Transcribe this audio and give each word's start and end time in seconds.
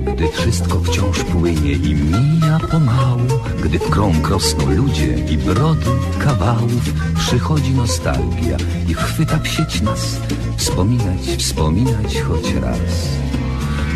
Gdy 0.00 0.28
wszystko 0.28 0.80
wciąż 0.80 1.24
płynie 1.24 1.72
i 1.72 1.94
mija 1.94 2.58
pomału 2.70 3.40
Gdy 3.62 3.78
w 3.78 3.90
krąg 3.90 4.28
rosną 4.28 4.70
ludzie 4.70 5.18
i 5.30 5.38
brody 5.38 5.90
kawałów 6.18 7.14
Przychodzi 7.18 7.74
nostalgia 7.74 8.56
i 8.88 8.94
chwyta 8.94 9.38
w 9.38 9.48
sieć 9.48 9.80
nas 9.80 10.20
Wspominać, 10.56 11.20
wspominać 11.38 12.20
choć 12.20 12.54
raz 12.54 13.18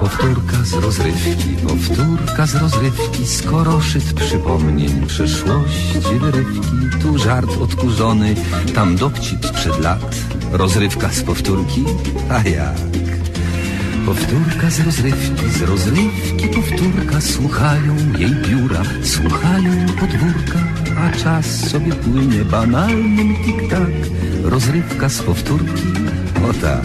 Powtórka 0.00 0.56
z 0.64 0.72
rozrywki, 0.74 1.56
powtórka 1.66 2.46
z 2.46 2.54
rozrywki, 2.54 3.26
skoro 3.26 3.80
szyt 3.80 4.12
przypomnień 4.12 5.06
przeszłości 5.06 6.18
wyrywki, 6.20 6.60
tu 7.02 7.18
żart 7.18 7.50
odkurzony, 7.60 8.34
tam 8.74 8.96
dowcip 8.96 9.46
sprzed 9.46 9.80
lat, 9.80 10.16
rozrywka 10.52 11.08
z 11.12 11.22
powtórki, 11.22 11.84
a 12.30 12.48
jak? 12.48 12.76
Powtórka 14.06 14.70
z 14.70 14.80
rozrywki, 14.80 15.50
z 15.50 15.62
rozrywki 15.62 16.48
powtórka, 16.48 17.20
słuchają 17.20 17.96
jej 18.18 18.30
biura, 18.30 18.82
słuchają 19.02 19.86
podwórka, 20.00 20.58
a 20.98 21.16
czas 21.16 21.46
sobie 21.70 21.92
płynie 21.92 22.44
banalnym 22.44 23.36
tik-tak, 23.44 23.92
rozrywka 24.42 25.08
z 25.08 25.22
powtórki, 25.22 25.88
o 26.50 26.52
tak. 26.52 26.84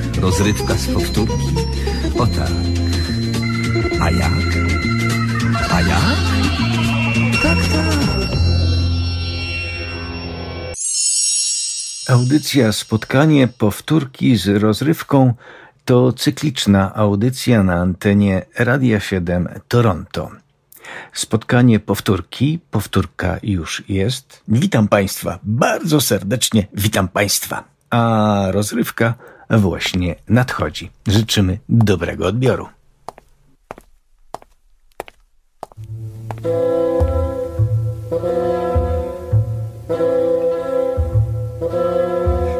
Rozrywka 0.21 0.75
z 0.77 0.87
powtórki, 0.87 1.55
o 2.19 2.27
tak 2.27 2.51
A 4.01 4.09
jak? 4.11 4.31
A 5.71 5.81
jak? 5.81 6.17
Tak, 7.43 7.57
tak 7.57 8.31
Audycja 12.09 12.71
Spotkanie 12.71 13.47
Powtórki 13.47 14.37
z 14.37 14.47
rozrywką 14.47 15.33
to 15.85 16.13
cykliczna 16.13 16.95
audycja 16.95 17.63
na 17.63 17.73
antenie 17.73 18.45
Radia 18.59 18.99
7 18.99 19.49
Toronto. 19.67 20.31
Spotkanie 21.13 21.79
powtórki, 21.79 22.59
powtórka 22.71 23.37
już 23.43 23.83
jest. 23.89 24.43
Witam 24.47 24.87
Państwa, 24.87 25.39
bardzo 25.43 26.01
serdecznie 26.01 26.67
witam 26.73 27.07
Państwa. 27.07 27.63
A 27.89 28.45
rozrywka 28.51 29.13
właśnie 29.59 30.15
nadchodzi. 30.29 30.89
Życzymy 31.07 31.57
dobrego 31.69 32.27
odbioru. 32.27 32.67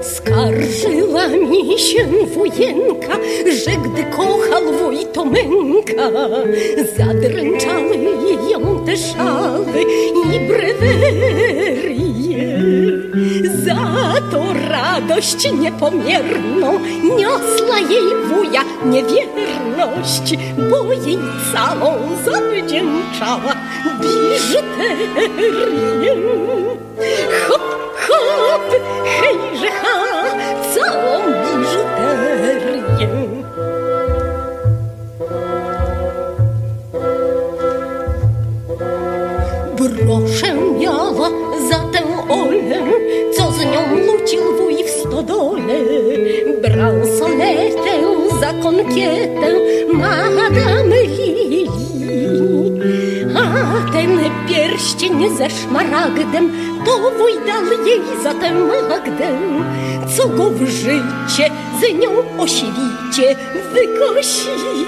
Skarżyła 0.02 1.28
mi 1.28 1.79
się 1.79 2.07
wujenka, 2.34 3.18
że 3.66 3.72
gdy 3.72 4.03
kochał 4.03 4.73
wuj 4.79 4.97
to 5.13 5.25
męka. 5.25 6.09
Zadręczały 6.97 7.97
ją 8.52 8.85
te 8.85 8.97
szały 8.97 9.81
i 10.34 10.47
brewerie. 10.47 11.81
Radość 14.91 15.52
niepomierną 15.52 16.79
niosła 17.18 17.79
jej 17.79 18.16
wuja 18.28 18.62
niewierność, 18.85 20.38
bo 20.69 20.94
jej 20.94 21.18
całą 21.53 21.97
zawdzięczała 22.25 23.56
biżuterię. 24.02 25.52
Za 48.91 48.97
konkietę 48.97 49.53
Madame 49.94 51.03
Lili. 51.03 51.68
A 53.35 53.91
ten 53.91 54.19
pierścień 54.47 55.38
ze 55.38 55.50
szmaragdem 55.50 56.52
to 56.85 56.91
wuj 57.18 57.34
dał 57.47 57.85
jej 57.85 58.02
za 58.24 58.34
tę 58.34 58.53
Magdę, 58.90 59.29
co 60.18 60.28
go 60.28 60.50
w 60.50 60.68
życie 60.68 61.52
z 61.79 62.00
nią 62.00 62.09
osiwicie 62.38 63.35
wykosili. 63.74 64.85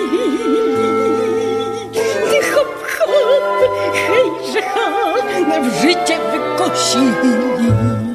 Hop, 2.54 2.88
hop, 2.98 3.70
hejże 3.94 4.62
ha, 4.62 5.14
w 5.62 5.82
życie 5.82 6.18
wykosili. 6.32 8.13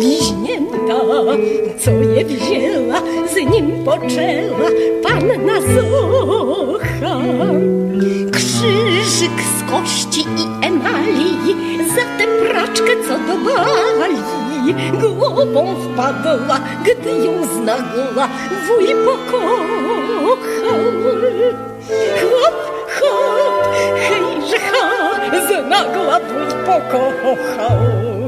Bliźnięta, 0.00 1.00
co 1.78 1.90
je 1.90 2.24
wzięła, 2.24 3.00
z 3.32 3.36
nim 3.52 3.84
poczęła 3.84 4.68
panna 5.02 5.60
Zocha. 5.60 7.16
Krzyżyk 8.32 9.38
z 9.56 9.70
kości 9.70 10.20
i 10.20 10.66
emali 10.66 11.56
za 11.94 12.02
tę 12.18 12.26
praczkę, 12.48 12.92
co 13.08 13.18
do 13.18 13.38
bali, 13.44 14.74
głową 15.00 15.74
wpadła, 15.74 16.60
gdy 16.82 17.10
ją 17.10 17.32
znagła 17.54 18.28
wuj 18.66 18.86
pokochał. 19.04 20.84
Chłop, 22.20 22.56
chłop, 22.98 23.74
hejże 24.08 24.58
ha, 24.58 25.10
znagła 25.48 26.20
wuj 26.20 26.50
pokochał. 26.66 28.19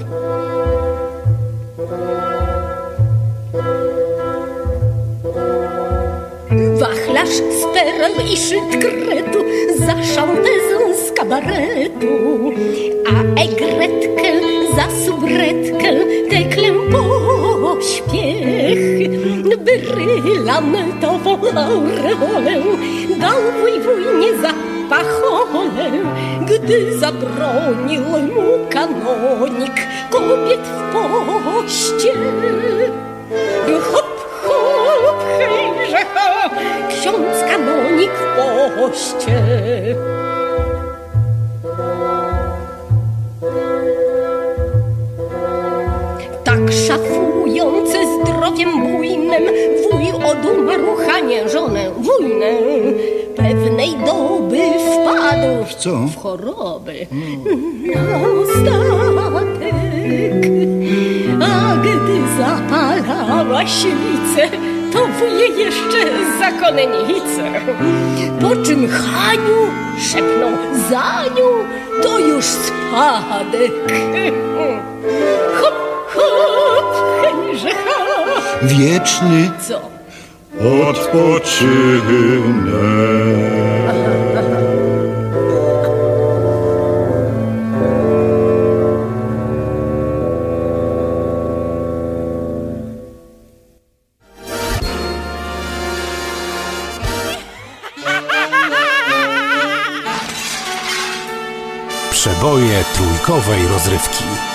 Wachlarz 6.81 7.29
z 7.29 7.65
perel 7.75 8.13
i 8.33 8.37
szyt 8.37 8.71
kretu 8.81 9.39
za 9.79 10.05
szantezą 10.15 10.95
z 11.07 11.13
kabaretu, 11.13 12.53
a 13.07 13.41
egretkę 13.43 14.31
za 14.77 15.07
subretkę 15.07 15.91
teklem 16.31 16.75
pośpiech. 16.93 19.03
Brylantową 19.65 21.39
aureolę 21.57 22.63
dał 23.21 23.41
wuj 23.61 23.81
wujnie 23.81 24.43
za 24.43 24.62
pachonem, 24.93 26.07
gdy 26.47 26.99
zabronił 26.99 28.03
mu 28.35 28.67
kanonik 28.71 29.77
kobiet 30.11 30.61
w 30.61 30.81
poście. 30.93 32.13
Hop, 33.93 34.13
hop, 34.43 35.21
hejże, 35.39 36.05
ho, 36.15 36.51
ksiądz 36.89 37.37
kanonik 37.51 38.11
w 38.11 38.27
poście. 38.37 39.43
Tak 46.45 46.73
szafując 46.87 47.91
zdrowiem 47.91 48.81
bujnym, 48.81 49.45
wuj 49.83 50.07
odumarł 50.31 50.97
hanie 51.07 51.49
żonę 51.49 51.91
wójnę 51.91 52.53
Pewnej 53.43 53.97
doby 54.07 54.59
wpadł 54.59 55.65
W 55.65 55.75
co? 55.75 55.97
w 55.97 56.17
choroby 56.23 57.07
na 57.95 58.05
statek. 58.61 59.73
A 61.43 61.77
gdy 61.77 62.21
zapalała 62.39 63.67
świcę, 63.67 64.57
to 64.93 64.99
wuje 65.07 65.49
jeszcze 65.49 65.99
zakonnicę. 66.39 67.53
Po 68.41 68.57
czym 68.57 68.89
Haniu 68.89 69.71
szepnął 70.01 70.53
za 70.91 71.25
nią, 71.25 71.49
to 72.03 72.19
już 72.19 72.45
spadek. 72.45 73.73
Hop, 75.55 75.75
hop, 76.15 76.95
hejże 77.23 77.71
hop. 77.71 78.63
Wieczny 78.63 79.51
Co? 79.69 79.92
Odpoczynek. 80.61 82.13
Przeboje 102.11 102.85
trójkowej 102.95 103.69
rozrywki. 103.69 104.52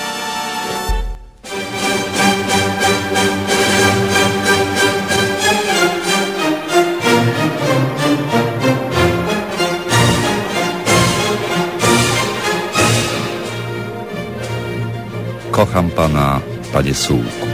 Kocham 15.77 15.91
pana, 15.91 16.41
panie 16.73 16.93
Sułku. 16.93 17.47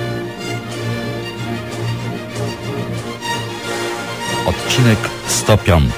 Odcinek 4.45 4.99
105. 5.27 5.93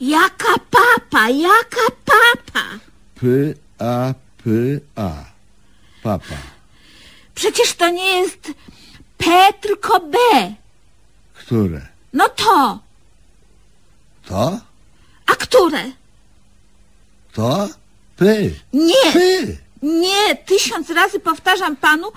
Jaka 0.00 0.54
papa, 0.70 1.28
jaka 1.28 1.86
papa? 2.04 2.64
P, 3.20 3.54
A, 3.78 4.14
P, 4.44 4.50
A. 4.96 5.10
Papa. 6.02 6.49
Przecież 7.40 7.74
to 7.74 7.90
nie 7.90 8.18
jest 8.18 8.52
P, 9.18 9.48
tylko 9.60 10.00
B. 10.00 10.18
Które? 11.34 11.80
No 12.12 12.28
to. 12.28 12.78
To? 14.28 14.60
A 15.26 15.32
które? 15.34 15.84
To? 17.32 17.68
P. 18.16 18.26
Nie, 18.72 19.12
P. 19.12 19.20
nie, 19.82 20.36
tysiąc 20.36 20.90
razy 20.90 21.20
powtarzam 21.20 21.76
panu, 21.76 22.12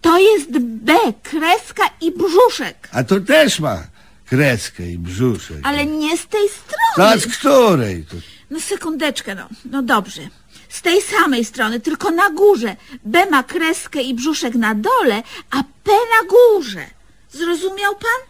to 0.00 0.18
jest 0.18 0.58
B, 0.58 0.92
kreska 1.22 1.82
i 2.00 2.10
brzuszek. 2.12 2.88
A 2.92 3.04
to 3.04 3.20
też 3.20 3.60
ma 3.60 3.82
kreskę 4.26 4.90
i 4.90 4.98
brzuszek. 4.98 5.58
Ale 5.62 5.86
nie 5.86 6.16
z 6.16 6.26
tej 6.26 6.48
To 6.48 6.92
strony. 6.92 7.20
z 7.20 7.36
której? 7.36 8.04
To... 8.04 8.16
No 8.50 8.60
sekundeczkę, 8.60 9.34
no. 9.34 9.48
No 9.64 9.82
dobrze. 9.82 10.22
Z 10.68 10.82
tej 10.82 11.02
samej 11.02 11.44
strony, 11.44 11.80
tylko 11.80 12.10
na 12.10 12.30
górze. 12.30 12.76
B 13.04 13.26
ma 13.30 13.42
kreskę 13.42 14.02
i 14.02 14.14
brzuszek 14.14 14.54
na 14.54 14.74
dole, 14.74 15.22
a 15.50 15.62
P 15.84 15.92
na 15.92 16.28
górze. 16.28 16.86
Zrozumiał 17.30 17.94
pan? 17.94 18.20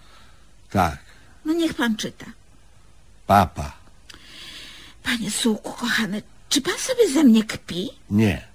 Tak. 0.70 0.98
No 1.44 1.52
niech 1.52 1.74
pan 1.74 1.96
czyta. 1.96 2.26
Papa. 3.26 3.72
Panie 5.02 5.30
Sułku, 5.30 5.72
kochany, 5.72 6.22
czy 6.48 6.60
pan 6.60 6.78
sobie 6.78 7.08
ze 7.08 7.24
mnie 7.24 7.44
kpi? 7.44 7.90
Nie. 8.10 8.48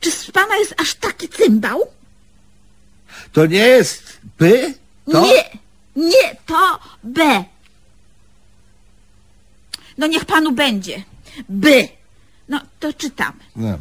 Czy 0.00 0.10
z 0.10 0.30
pana 0.30 0.56
jest 0.56 0.80
aż 0.80 0.94
taki 0.94 1.28
cymbał? 1.28 1.80
To 3.32 3.46
nie 3.46 3.58
jest 3.58 4.18
P? 4.36 4.46
To? 5.12 5.20
Nie, 5.26 5.44
nie, 5.96 6.36
to 6.46 6.78
B. 7.04 7.44
No 9.98 10.06
niech 10.06 10.24
panu 10.24 10.52
będzie. 10.52 11.02
B. 11.48 11.68
No 12.50 12.60
to 12.80 12.92
czytamy. 12.92 13.38
No. 13.56 13.78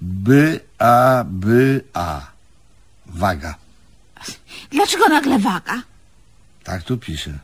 B, 0.00 0.30
A, 0.78 1.24
B, 1.24 1.48
A. 1.94 2.20
Waga. 3.06 3.54
Dlaczego 4.70 5.08
nagle 5.08 5.38
waga? 5.38 5.82
Tak 6.64 6.82
tu 6.82 6.98
pisze. 6.98 7.38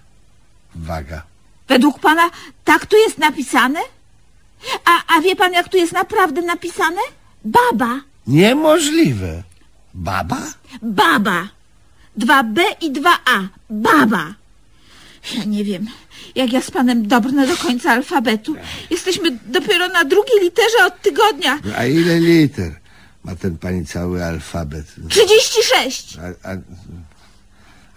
Waga. 0.75 1.23
Według 1.69 2.01
pana 2.01 2.31
tak 2.65 2.87
tu 2.87 2.97
jest 2.97 3.19
napisane? 3.19 3.81
A, 4.85 5.17
a 5.17 5.21
wie 5.21 5.37
pan, 5.37 5.53
jak 5.53 5.69
tu 5.69 5.77
jest 5.77 5.93
naprawdę 5.93 6.43
napisane? 6.43 7.01
Baba. 7.45 8.01
Niemożliwe. 8.27 9.43
Baba? 9.95 10.43
Baba. 10.83 11.49
Dwa 12.17 12.43
B 12.43 12.63
i 12.81 12.91
dwa 12.93 13.19
A. 13.25 13.39
Baba. 13.71 14.35
Ja 15.35 15.45
nie 15.45 15.65
wiem, 15.65 15.87
jak 16.35 16.53
ja 16.53 16.63
z 16.63 16.71
panem 16.71 17.09
dobrnę 17.09 17.47
do 17.47 17.57
końca 17.57 17.91
alfabetu. 17.93 18.57
Jesteśmy 18.91 19.39
dopiero 19.47 19.89
na 19.89 20.05
drugiej 20.05 20.41
literze 20.43 20.87
od 20.87 21.03
tygodnia. 21.03 21.59
A 21.77 21.85
ile 21.85 22.21
liter 22.21 22.73
ma 23.25 23.37
ten 23.37 23.59
pani 23.59 23.87
cały 23.87 24.25
alfabet? 24.25 24.87
36. 25.09 26.19
A, 26.19 26.49
a, 26.49 26.57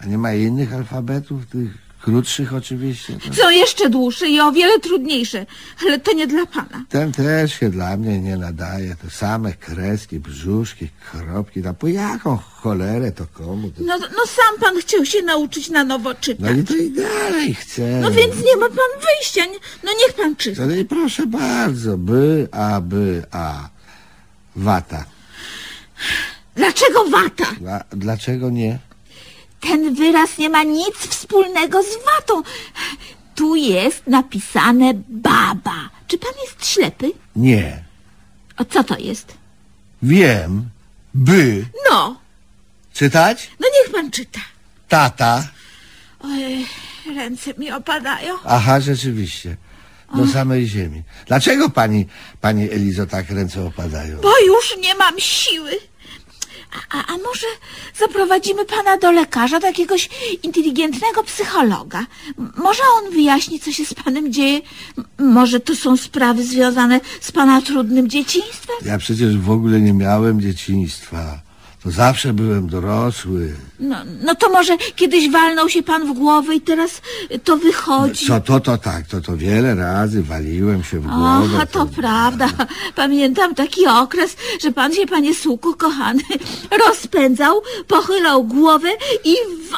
a 0.00 0.06
nie 0.06 0.18
ma 0.18 0.34
innych 0.34 0.72
alfabetów? 0.74 1.46
Tych 1.46 1.70
krótszych 2.02 2.54
oczywiście? 2.54 3.18
No. 3.28 3.34
Są 3.34 3.50
jeszcze 3.50 3.90
dłuższe 3.90 4.28
i 4.28 4.40
o 4.40 4.52
wiele 4.52 4.80
trudniejsze, 4.80 5.46
ale 5.82 6.00
to 6.00 6.12
nie 6.12 6.26
dla 6.26 6.46
pana. 6.46 6.84
Ten 6.88 7.12
też 7.12 7.54
się 7.60 7.70
dla 7.70 7.96
mnie 7.96 8.20
nie 8.20 8.36
nadaje. 8.36 8.96
To 9.02 9.10
same 9.10 9.52
kreski, 9.52 10.20
brzuszki, 10.20 10.88
kropki. 11.10 11.60
No 11.60 11.74
po 11.74 11.88
jaką 11.88 12.36
cholerę 12.36 13.12
to 13.12 13.26
komu? 13.26 13.70
To... 13.70 13.82
No, 13.84 13.98
no 13.98 14.26
sam 14.26 14.60
pan 14.60 14.80
chciał 14.80 15.04
się 15.04 15.22
nauczyć 15.22 15.70
na 15.70 15.84
nowo 15.84 16.14
czytać. 16.14 16.50
No 16.50 16.62
i 16.62 16.64
to 16.64 16.76
i 16.76 16.90
dalej 16.90 17.54
chcę. 17.54 18.00
No 18.00 18.10
więc 18.10 18.34
nie 18.36 18.56
ma 18.56 18.68
pan 18.68 19.00
wyjścia. 19.00 19.42
No 19.84 19.90
niech 20.00 20.16
pan 20.16 20.36
czyta. 20.36 20.66
No 20.66 20.74
i 20.74 20.84
proszę 20.84 21.26
bardzo. 21.26 21.98
B, 21.98 22.14
A, 22.52 22.80
B, 22.80 22.96
A. 23.30 23.68
Wata. 24.56 25.04
Dlaczego 26.56 27.04
wata? 27.04 27.44
A 27.70 27.96
dlaczego 27.96 28.50
nie? 28.50 28.78
Ten 29.62 29.94
wyraz 29.94 30.38
nie 30.38 30.50
ma 30.50 30.62
nic 30.62 30.94
wspólnego 30.96 31.82
z 31.82 31.86
watą. 32.04 32.42
Tu 33.34 33.56
jest 33.56 34.06
napisane 34.06 34.92
baba. 35.08 35.90
Czy 36.08 36.18
pan 36.18 36.32
jest 36.44 36.66
ślepy? 36.66 37.12
Nie. 37.36 37.84
O 38.58 38.64
co 38.64 38.84
to 38.84 38.98
jest? 38.98 39.34
Wiem. 40.02 40.68
By. 41.14 41.66
No, 41.90 42.20
Czytać? 42.92 43.50
no 43.60 43.66
niech 43.82 43.92
pan 43.94 44.10
czyta. 44.10 44.40
Tata. 44.88 45.48
Oj, 46.20 46.66
ręce 47.16 47.54
mi 47.58 47.72
opadają. 47.72 48.34
Aha, 48.44 48.80
rzeczywiście. 48.80 49.56
Do 50.16 50.26
samej 50.26 50.66
ziemi. 50.66 51.02
Dlaczego 51.26 51.70
pani, 51.70 52.06
pani 52.40 52.70
Elizo, 52.70 53.06
tak 53.06 53.30
ręce 53.30 53.64
opadają? 53.64 54.20
Bo 54.20 54.32
już 54.46 54.76
nie 54.78 54.94
mam 54.94 55.14
siły. 55.20 55.70
A, 56.90 57.12
a, 57.12 57.12
może 57.12 57.46
zaprowadzimy 57.98 58.64
pana 58.64 58.96
do 58.96 59.12
lekarza, 59.12 59.60
do 59.60 59.66
jakiegoś 59.66 60.08
inteligentnego 60.42 61.22
psychologa? 61.24 62.06
Może 62.56 62.82
on 63.02 63.12
wyjaśni, 63.12 63.60
co 63.60 63.72
się 63.72 63.84
z 63.84 63.94
panem 63.94 64.32
dzieje? 64.32 64.60
Może 65.18 65.60
to 65.60 65.76
są 65.76 65.96
sprawy 65.96 66.44
związane 66.44 67.00
z 67.20 67.32
pana 67.32 67.62
trudnym 67.62 68.08
dzieciństwem? 68.08 68.76
Ja 68.84 68.98
przecież 68.98 69.38
w 69.38 69.50
ogóle 69.50 69.80
nie 69.80 69.92
miałem 69.92 70.40
dzieciństwa. 70.40 71.51
To 71.82 71.90
zawsze 71.90 72.32
byłem 72.32 72.68
dorosły. 72.68 73.54
No, 73.80 73.96
no 74.24 74.34
to 74.34 74.50
może 74.50 74.76
kiedyś 74.96 75.30
walnął 75.30 75.68
się 75.68 75.82
pan 75.82 76.14
w 76.14 76.18
głowę 76.18 76.54
i 76.54 76.60
teraz 76.60 76.90
to 77.44 77.56
wychodzi. 77.56 78.26
Co 78.26 78.40
to, 78.40 78.60
to 78.60 78.78
tak, 78.78 79.06
to 79.06 79.20
to 79.20 79.36
wiele 79.36 79.74
razy 79.74 80.22
waliłem 80.22 80.84
się 80.84 81.00
w 81.00 81.06
głowę. 81.06 81.48
Aha, 81.54 81.66
to 81.66 81.86
prawda. 81.86 82.48
Pamiętam 82.96 83.54
taki 83.54 83.86
okres, 83.86 84.36
że 84.62 84.72
pan 84.72 84.92
się, 84.92 85.06
panie 85.06 85.34
Suku, 85.34 85.74
kochany, 85.76 86.22
rozpędzał, 86.88 87.62
pochylał 87.88 88.44
głowę 88.44 88.88
i 89.24 89.34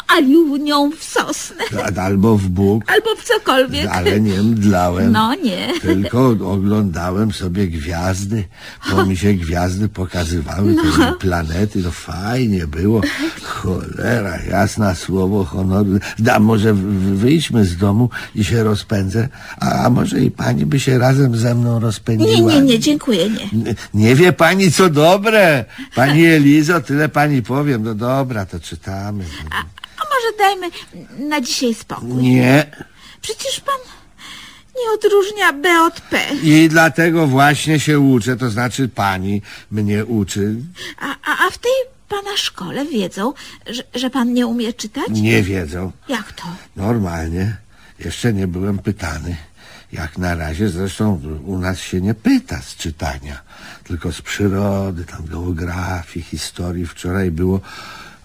walił 0.08 0.56
nią 0.56 0.90
w 0.90 1.04
sosnę. 1.04 1.64
A- 1.96 2.00
Albo 2.00 2.36
w 2.38 2.48
Bóg, 2.48 2.84
Albo 2.92 3.16
w 3.16 3.24
cokolwiek. 3.24 3.86
ale 3.90 4.20
nie 4.20 4.42
mdlałem. 4.42 5.12
No 5.12 5.34
nie. 5.34 5.72
Tylko 5.82 6.28
oglądałem 6.28 7.32
sobie 7.32 7.66
gwiazdy, 7.68 8.44
bo 8.90 9.06
mi 9.06 9.16
się 9.16 9.32
gwiazdy 9.34 9.88
pokazywały, 9.88 10.74
te 10.74 11.12
planety. 11.12 11.78
No 11.78 11.90
fajnie 11.94 12.66
było. 12.66 13.00
Cholera, 13.42 14.42
jasna 14.42 14.94
słowo 14.94 15.44
honoru. 15.44 15.90
Da, 16.18 16.38
może 16.40 16.74
wyjdźmy 17.14 17.64
z 17.64 17.76
domu 17.76 18.10
i 18.34 18.44
się 18.44 18.64
rozpędzę, 18.64 19.28
a, 19.60 19.84
a 19.84 19.90
może 19.90 20.20
i 20.20 20.30
pani 20.30 20.66
by 20.66 20.80
się 20.80 20.98
razem 20.98 21.36
ze 21.36 21.54
mną 21.54 21.74
Nie, 21.74 21.80
rozpędziła. 21.80 22.52
nie, 22.52 22.62
nie, 22.62 22.78
dziękuję, 22.78 23.30
nie. 23.30 23.48
Nie, 23.52 23.74
nie 23.94 24.14
wie 24.14 24.32
pani, 24.32 24.72
co 24.72 24.90
dobre. 24.90 25.64
Pani 25.94 26.26
Elizo, 26.26 26.80
tyle 26.80 27.08
pani 27.08 27.42
powiem. 27.42 27.82
No 27.82 27.94
dobra, 27.94 28.46
to 28.46 28.60
czytamy. 28.60 29.24
A, 29.50 29.56
a 29.96 30.02
może 30.14 30.38
dajmy 30.38 30.66
na 31.28 31.40
dzisiaj 31.40 31.74
spokój. 31.74 32.22
Nie. 32.22 32.66
Przecież 33.20 33.60
pan 33.60 33.74
nie 34.76 34.94
odróżnia 34.94 35.52
B 35.52 35.82
od 35.82 36.00
P. 36.00 36.18
I 36.42 36.68
dlatego 36.68 37.26
właśnie 37.26 37.80
się 37.80 38.00
uczę, 38.00 38.36
to 38.36 38.50
znaczy 38.50 38.88
pani 38.88 39.42
mnie 39.70 40.04
uczy. 40.04 40.56
A, 40.98 41.06
a, 41.24 41.46
a 41.46 41.50
w 41.50 41.58
tej 41.58 41.72
pana 42.08 42.36
szkole 42.36 42.86
wiedzą, 42.86 43.32
że, 43.66 43.82
że 43.94 44.10
pan 44.10 44.32
nie 44.32 44.46
umie 44.46 44.72
czytać? 44.72 45.08
Nie 45.10 45.42
wiedzą. 45.42 45.92
Jak 46.08 46.32
to? 46.32 46.44
Normalnie. 46.76 47.56
Jeszcze 47.98 48.32
nie 48.32 48.46
byłem 48.46 48.78
pytany. 48.78 49.36
Jak 49.92 50.18
na 50.18 50.34
razie 50.34 50.68
zresztą 50.68 51.20
u 51.46 51.58
nas 51.58 51.78
się 51.80 52.00
nie 52.00 52.14
pyta 52.14 52.62
z 52.62 52.76
czytania, 52.76 53.42
tylko 53.84 54.12
z 54.12 54.22
przyrody, 54.22 55.04
tam 55.04 55.26
geografii, 55.26 56.26
historii. 56.26 56.86
Wczoraj 56.86 57.30
było 57.30 57.60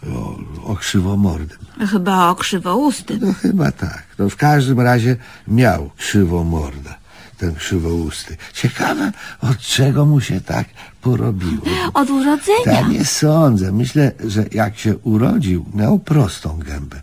o, 0.07 0.37
o 0.71 0.75
krzywomordym. 0.75 1.57
Chyba 1.91 2.29
o 2.29 2.35
krzywoustym. 2.35 3.19
No 3.21 3.33
chyba 3.33 3.71
tak. 3.71 4.03
No 4.19 4.29
w 4.29 4.35
każdym 4.35 4.79
razie 4.79 5.17
miał 5.47 5.89
krzywomordę, 5.97 6.93
ten 7.37 7.55
krzywousty. 7.55 8.37
Ciekawe, 8.53 9.11
od 9.41 9.57
czego 9.57 10.05
mu 10.05 10.21
się 10.21 10.41
tak 10.41 10.67
porobiło. 11.01 11.63
Od 11.93 12.09
urodzenia. 12.09 12.71
Ja 12.71 12.87
nie 12.87 13.05
sądzę. 13.05 13.71
Myślę, 13.71 14.11
że 14.23 14.45
jak 14.51 14.77
się 14.77 14.97
urodził, 14.97 15.65
miał 15.73 15.99
prostą 15.99 16.59
gębę. 16.59 17.01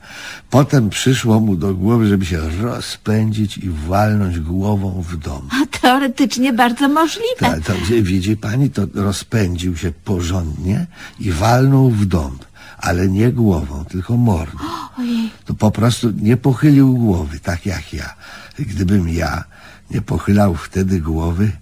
Potem 0.50 0.90
przyszło 0.90 1.40
mu 1.40 1.56
do 1.56 1.74
głowy, 1.74 2.06
żeby 2.08 2.26
się 2.26 2.40
rozpędzić 2.60 3.58
i 3.58 3.70
walnąć 3.70 4.40
głową 4.40 5.04
w 5.08 5.16
dom. 5.16 5.48
A 5.52 5.78
teoretycznie 5.80 6.52
bardzo 6.52 6.88
możliwe. 6.88 7.40
Ta, 7.40 7.60
to, 7.60 7.72
widzi 8.02 8.36
pani, 8.36 8.70
to 8.70 8.82
rozpędził 8.94 9.76
się 9.76 9.92
porządnie 10.04 10.86
i 11.20 11.32
walnął 11.32 11.90
w 11.90 12.06
dąb, 12.06 12.44
ale 12.78 13.08
nie 13.08 13.32
głową, 13.32 13.84
tylko 13.84 14.16
mordą. 14.16 14.58
Ojej. 14.98 15.30
To 15.44 15.54
po 15.54 15.70
prostu 15.70 16.10
nie 16.22 16.36
pochylił 16.36 16.94
głowy, 16.98 17.40
tak 17.40 17.66
jak 17.66 17.92
ja. 17.92 18.14
Gdybym 18.58 19.08
ja 19.08 19.44
nie 19.90 20.00
pochylał 20.02 20.54
wtedy 20.54 21.00
głowy, 21.00 21.52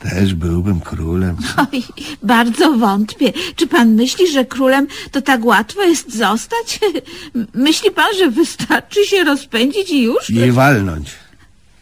też 0.00 0.34
byłbym 0.34 0.80
królem. 0.80 1.36
Oj, 1.72 1.82
bardzo 2.22 2.72
wątpię. 2.78 3.32
Czy 3.56 3.66
pan 3.66 3.94
myśli, 3.94 4.32
że 4.32 4.44
królem 4.44 4.86
to 5.10 5.22
tak 5.22 5.44
łatwo 5.44 5.82
jest 5.82 6.16
zostać? 6.16 6.80
Myśli 7.54 7.90
pan, 7.90 8.06
że 8.18 8.30
wystarczy 8.30 9.04
się 9.06 9.24
rozpędzić 9.24 9.90
i 9.90 10.02
już? 10.02 10.30
I 10.30 10.52
walnąć. 10.52 11.10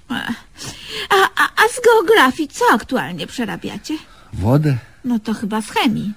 A, 0.08 0.14
a, 1.10 1.44
a 1.44 1.68
z 1.72 1.80
geografii 1.84 2.48
co 2.48 2.64
aktualnie 2.72 3.26
przerabiacie? 3.26 3.94
Wodę 4.32 4.76
No 5.04 5.18
to 5.18 5.34
chyba 5.34 5.62
z 5.62 5.66
chemii. 5.70 6.12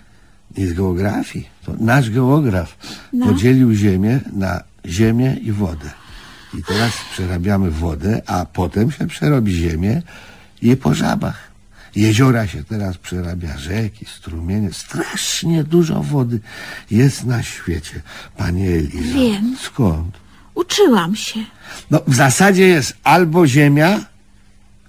i 0.57 0.65
z 0.65 0.73
geografii. 0.73 1.49
To 1.65 1.73
nasz 1.79 2.09
geograf 2.09 2.77
No. 3.13 3.25
podzielił 3.25 3.73
ziemię 3.73 4.19
na 4.33 4.63
ziemię 4.85 5.37
i 5.41 5.51
wodę. 5.51 5.91
I 6.59 6.63
teraz 6.63 6.91
przerabiamy 7.11 7.71
wodę, 7.71 8.21
a 8.27 8.45
potem 8.45 8.91
się 8.91 9.07
przerobi 9.07 9.55
ziemię 9.55 10.01
i 10.61 10.77
po 10.77 10.93
żabach. 10.93 11.51
Jeziora 11.95 12.47
się 12.47 12.63
teraz 12.63 12.97
przerabia, 12.97 13.57
rzeki, 13.57 14.05
strumienie. 14.05 14.73
Strasznie 14.73 15.63
dużo 15.63 16.03
wody 16.03 16.39
jest 16.91 17.23
na 17.25 17.43
świecie, 17.43 18.01
panie 18.37 18.69
Elizo. 18.69 19.13
Wiem. 19.19 19.57
Skąd? 19.61 20.17
Uczyłam 20.55 21.15
się. 21.15 21.39
No, 21.91 22.01
w 22.07 22.15
zasadzie 22.15 22.67
jest 22.67 22.97
albo 23.03 23.47
ziemia, 23.47 24.05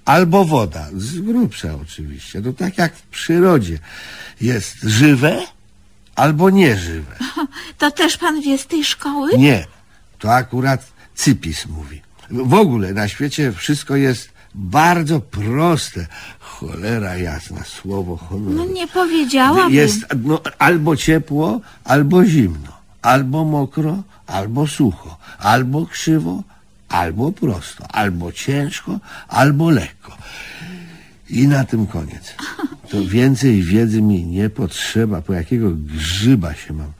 albo 0.04 0.44
woda. 0.44 0.86
Z 0.96 1.18
grubsza 1.18 1.74
oczywiście. 1.82 2.42
To 2.42 2.52
tak 2.52 2.78
jak 2.78 2.96
w 2.96 3.02
przyrodzie. 3.02 3.78
Jest 4.40 4.82
żywe 4.82 5.38
albo 6.16 6.50
nieżywe. 6.50 7.16
To 7.78 7.90
też 7.90 8.16
pan 8.16 8.40
wie 8.40 8.58
z 8.58 8.66
tej 8.66 8.84
szkoły? 8.84 9.38
Nie, 9.38 9.66
to 10.18 10.34
akurat 10.34 10.92
Cypis 11.14 11.66
mówi. 11.66 12.02
W 12.30 12.54
ogóle 12.54 12.92
na 12.92 13.08
świecie 13.08 13.52
wszystko 13.52 13.96
jest 13.96 14.30
bardzo 14.54 15.20
proste. 15.20 16.06
Cholera 16.40 17.16
jasna, 17.16 17.64
słowo 17.64 18.16
honoru. 18.16 18.56
No 18.56 18.64
nie 18.64 18.88
powiedziałabym. 18.88 19.74
Jest 19.74 20.06
no, 20.24 20.40
albo 20.58 20.96
ciepło, 20.96 21.60
albo 21.84 22.24
zimno, 22.24 22.72
albo 23.02 23.44
mokro, 23.44 24.02
albo 24.26 24.66
sucho, 24.66 25.16
albo 25.38 25.86
krzywo, 25.86 26.42
albo 26.88 27.32
prosto, 27.32 27.84
albo 27.88 28.32
ciężko, 28.32 28.98
albo 29.28 29.70
lekko. 29.70 30.15
I 31.30 31.48
na 31.48 31.64
tym 31.64 31.86
koniec. 31.86 32.34
To 32.90 33.04
więcej 33.04 33.62
wiedzy 33.62 34.02
mi 34.02 34.24
nie 34.24 34.50
potrzeba, 34.50 35.22
po 35.22 35.32
jakiego 35.32 35.70
grzyba 35.70 36.54
się 36.54 36.72
mam 36.72 36.92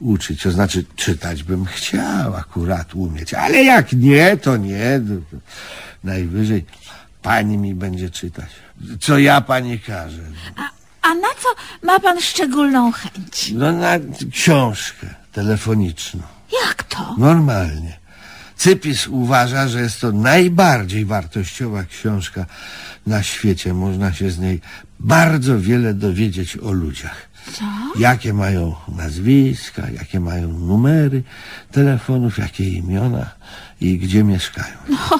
uczyć. 0.00 0.42
To 0.42 0.50
znaczy, 0.50 0.84
czytać 0.96 1.42
bym 1.42 1.64
chciał 1.64 2.36
akurat 2.36 2.94
umieć, 2.94 3.34
ale 3.34 3.64
jak 3.64 3.92
nie, 3.92 4.36
to 4.36 4.56
nie. 4.56 5.00
Najwyżej 6.04 6.64
pani 7.22 7.58
mi 7.58 7.74
będzie 7.74 8.10
czytać. 8.10 8.48
Co 9.00 9.18
ja 9.18 9.40
pani 9.40 9.80
każę. 9.80 10.22
A, 10.56 10.62
a 11.08 11.14
na 11.14 11.28
co 11.28 11.48
ma 11.86 12.00
pan 12.00 12.20
szczególną 12.20 12.92
chęć? 12.92 13.52
No 13.54 13.72
na 13.72 13.92
książkę 14.32 15.06
telefoniczną. 15.32 16.22
Jak 16.66 16.82
to? 16.82 17.14
Normalnie. 17.18 18.03
Cypis 18.56 19.08
uważa, 19.08 19.68
że 19.68 19.80
jest 19.80 20.00
to 20.00 20.12
najbardziej 20.12 21.04
wartościowa 21.04 21.84
książka 21.84 22.46
na 23.06 23.22
świecie. 23.22 23.74
Można 23.74 24.12
się 24.12 24.30
z 24.30 24.38
niej 24.38 24.60
bardzo 25.00 25.60
wiele 25.60 25.94
dowiedzieć 25.94 26.56
o 26.56 26.72
ludziach. 26.72 27.28
Co? 27.52 27.64
Jakie 27.98 28.32
mają 28.32 28.74
nazwiska, 28.88 29.90
jakie 29.90 30.20
mają 30.20 30.48
numery 30.48 31.22
telefonów, 31.72 32.38
jakie 32.38 32.68
imiona 32.68 33.30
i 33.80 33.98
gdzie 33.98 34.24
mieszkają. 34.24 34.76
O, 35.10 35.18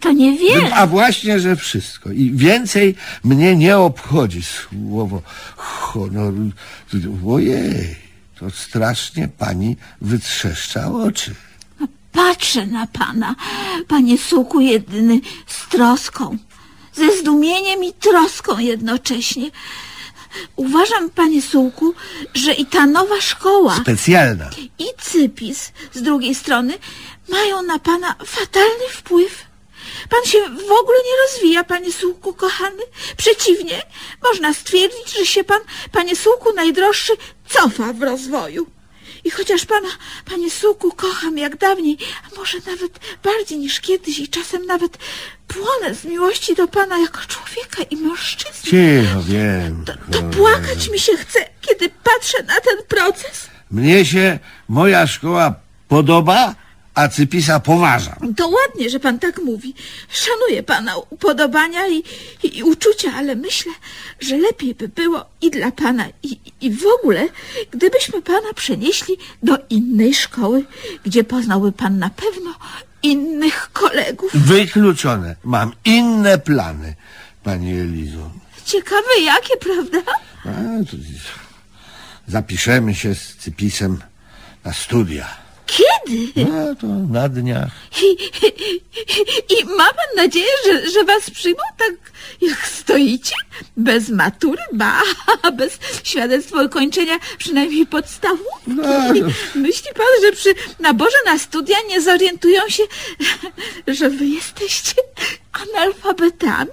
to 0.00 0.12
niewiele. 0.12 0.74
A 0.74 0.86
właśnie, 0.86 1.40
że 1.40 1.56
wszystko. 1.56 2.10
I 2.10 2.30
więcej 2.30 2.94
mnie 3.24 3.56
nie 3.56 3.78
obchodzi 3.78 4.42
słowo 4.42 5.22
honoru. 5.56 6.50
Ojej, 7.26 7.96
to 8.38 8.50
strasznie 8.50 9.28
pani 9.28 9.76
wytrzeszcza 10.00 10.92
oczy. 10.92 11.34
Patrzę 12.12 12.66
na 12.66 12.86
pana, 12.86 13.34
panie 13.88 14.18
suku 14.18 14.60
jedyny, 14.60 15.20
z 15.46 15.68
troską. 15.68 16.38
Ze 16.94 17.16
zdumieniem 17.16 17.84
i 17.84 17.92
troską 17.92 18.58
jednocześnie. 18.58 19.50
Uważam, 20.56 21.10
panie 21.10 21.42
sułku, 21.42 21.94
że 22.34 22.52
i 22.54 22.66
ta 22.66 22.86
nowa 22.86 23.20
szkoła, 23.20 23.76
Specjalna. 23.76 24.50
i 24.78 24.84
cypis 25.00 25.72
z 25.92 26.02
drugiej 26.02 26.34
strony 26.34 26.74
mają 27.28 27.62
na 27.62 27.78
pana 27.78 28.14
fatalny 28.26 28.88
wpływ. 28.90 29.44
Pan 30.10 30.24
się 30.30 30.38
w 30.48 30.72
ogóle 30.72 30.98
nie 30.98 31.22
rozwija, 31.26 31.64
panie 31.64 31.92
sułku 31.92 32.34
kochany. 32.34 32.82
Przeciwnie, 33.16 33.82
można 34.24 34.54
stwierdzić, 34.54 35.18
że 35.18 35.26
się 35.26 35.44
pan, 35.44 35.60
panie 35.92 36.16
sułku 36.16 36.52
najdroższy, 36.54 37.12
cofa 37.48 37.92
w 37.92 38.02
rozwoju. 38.02 38.66
I 39.24 39.30
chociaż 39.30 39.64
pana, 39.64 39.88
panie 40.30 40.50
sułku, 40.50 40.92
kocham 40.92 41.38
jak 41.38 41.56
dawniej, 41.56 41.98
a 42.26 42.36
może 42.36 42.58
nawet 42.66 43.00
bardziej 43.24 43.58
niż 43.58 43.80
kiedyś 43.80 44.18
i 44.18 44.28
czasem 44.28 44.66
nawet 44.66 44.98
płonę 45.48 45.94
z 45.94 46.04
miłości 46.04 46.54
do 46.54 46.68
pana 46.68 46.98
jako 46.98 47.18
człowieka 47.28 47.82
i 47.90 47.96
mężczyzny, 47.96 48.70
Cicho, 48.70 49.22
wiem. 49.22 49.84
to, 49.84 49.92
to 50.12 50.22
płakać 50.22 50.88
mi 50.88 50.98
się 50.98 51.16
chce, 51.16 51.38
kiedy 51.60 51.88
patrzę 52.04 52.42
na 52.42 52.54
ten 52.60 52.76
proces. 52.88 53.48
Mnie 53.70 54.04
się 54.04 54.38
moja 54.68 55.06
szkoła 55.06 55.54
podoba, 55.88 56.54
a 56.94 57.08
Cypisa 57.08 57.60
poważa. 57.60 58.16
To 58.36 58.48
ładnie, 58.48 58.90
że 58.90 59.00
pan 59.00 59.18
tak 59.18 59.38
mówi. 59.42 59.74
Szanuję 60.08 60.62
pana 60.62 60.96
upodobania 60.96 61.88
i, 61.88 62.02
i, 62.42 62.58
i 62.58 62.62
uczucia, 62.62 63.12
ale 63.16 63.36
myślę, 63.36 63.72
że 64.20 64.36
lepiej 64.38 64.74
by 64.74 64.88
było 64.88 65.24
i 65.40 65.50
dla 65.50 65.70
pana, 65.70 66.04
i, 66.22 66.38
i 66.60 66.70
w 66.70 66.84
ogóle, 66.86 67.28
gdybyśmy 67.70 68.22
pana 68.22 68.52
przenieśli 68.54 69.16
do 69.42 69.58
innej 69.70 70.14
szkoły, 70.14 70.64
gdzie 71.04 71.24
poznałby 71.24 71.72
pan 71.72 71.98
na 71.98 72.10
pewno 72.10 72.54
innych 73.02 73.70
kolegów. 73.72 74.32
Wykluczone. 74.34 75.36
Mam 75.44 75.72
inne 75.84 76.38
plany, 76.38 76.94
pani 77.42 77.80
Elizo. 77.80 78.30
Ciekawe 78.64 79.20
jakie, 79.24 79.56
prawda? 79.56 80.12
A, 80.44 80.84
to 80.90 80.96
zapiszemy 82.28 82.94
się 82.94 83.14
z 83.14 83.36
Cypisem 83.36 83.98
na 84.64 84.72
studia. 84.72 85.41
Kiedy? 85.66 86.32
No 86.50 86.74
to 86.74 86.86
na 86.86 87.28
dniach. 87.28 87.70
I, 88.02 88.16
i 89.54 89.64
ma 89.64 89.84
pan 89.84 90.16
nadzieję, 90.16 90.52
że, 90.66 90.90
że 90.90 91.04
was 91.04 91.30
przyjmą 91.30 91.62
tak, 91.78 91.94
jak 92.40 92.66
stoicie? 92.66 93.34
Bez 93.76 94.08
matury, 94.08 94.62
ba, 94.72 95.02
bez 95.58 95.78
świadectwa 96.04 96.62
ukończenia 96.62 97.18
przynajmniej 97.38 97.86
podstawówki. 97.86 98.46
No. 98.66 98.84
Myśli 99.54 99.88
pan, 99.94 100.06
że 100.22 100.32
przy 100.32 100.54
naborze 100.80 101.16
na 101.26 101.38
studia 101.38 101.76
nie 101.88 102.00
zorientują 102.00 102.60
się, 102.68 102.82
że 103.98 104.10
wy 104.10 104.26
jesteście 104.26 104.94
analfabetami? 105.52 106.70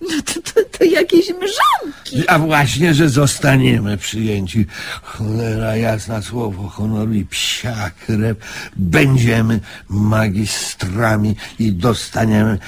No 0.00 0.22
to, 0.24 0.40
to, 0.42 0.78
to 0.78 0.84
jakieś 0.84 1.28
mrzonki. 1.28 2.28
A 2.28 2.38
właśnie, 2.38 2.94
że 2.94 3.08
zostaniemy 3.08 3.96
przyjęci. 3.96 4.66
Cholera 5.02 5.76
jasna 5.76 6.22
słowo 6.22 6.68
honoru 6.68 7.12
i 7.14 7.24
psia 7.24 7.90
krew. 7.90 8.36
Będziemy 8.76 9.60
magistrami 9.88 11.36
i 11.58 11.72
dostaniemy 11.72 12.58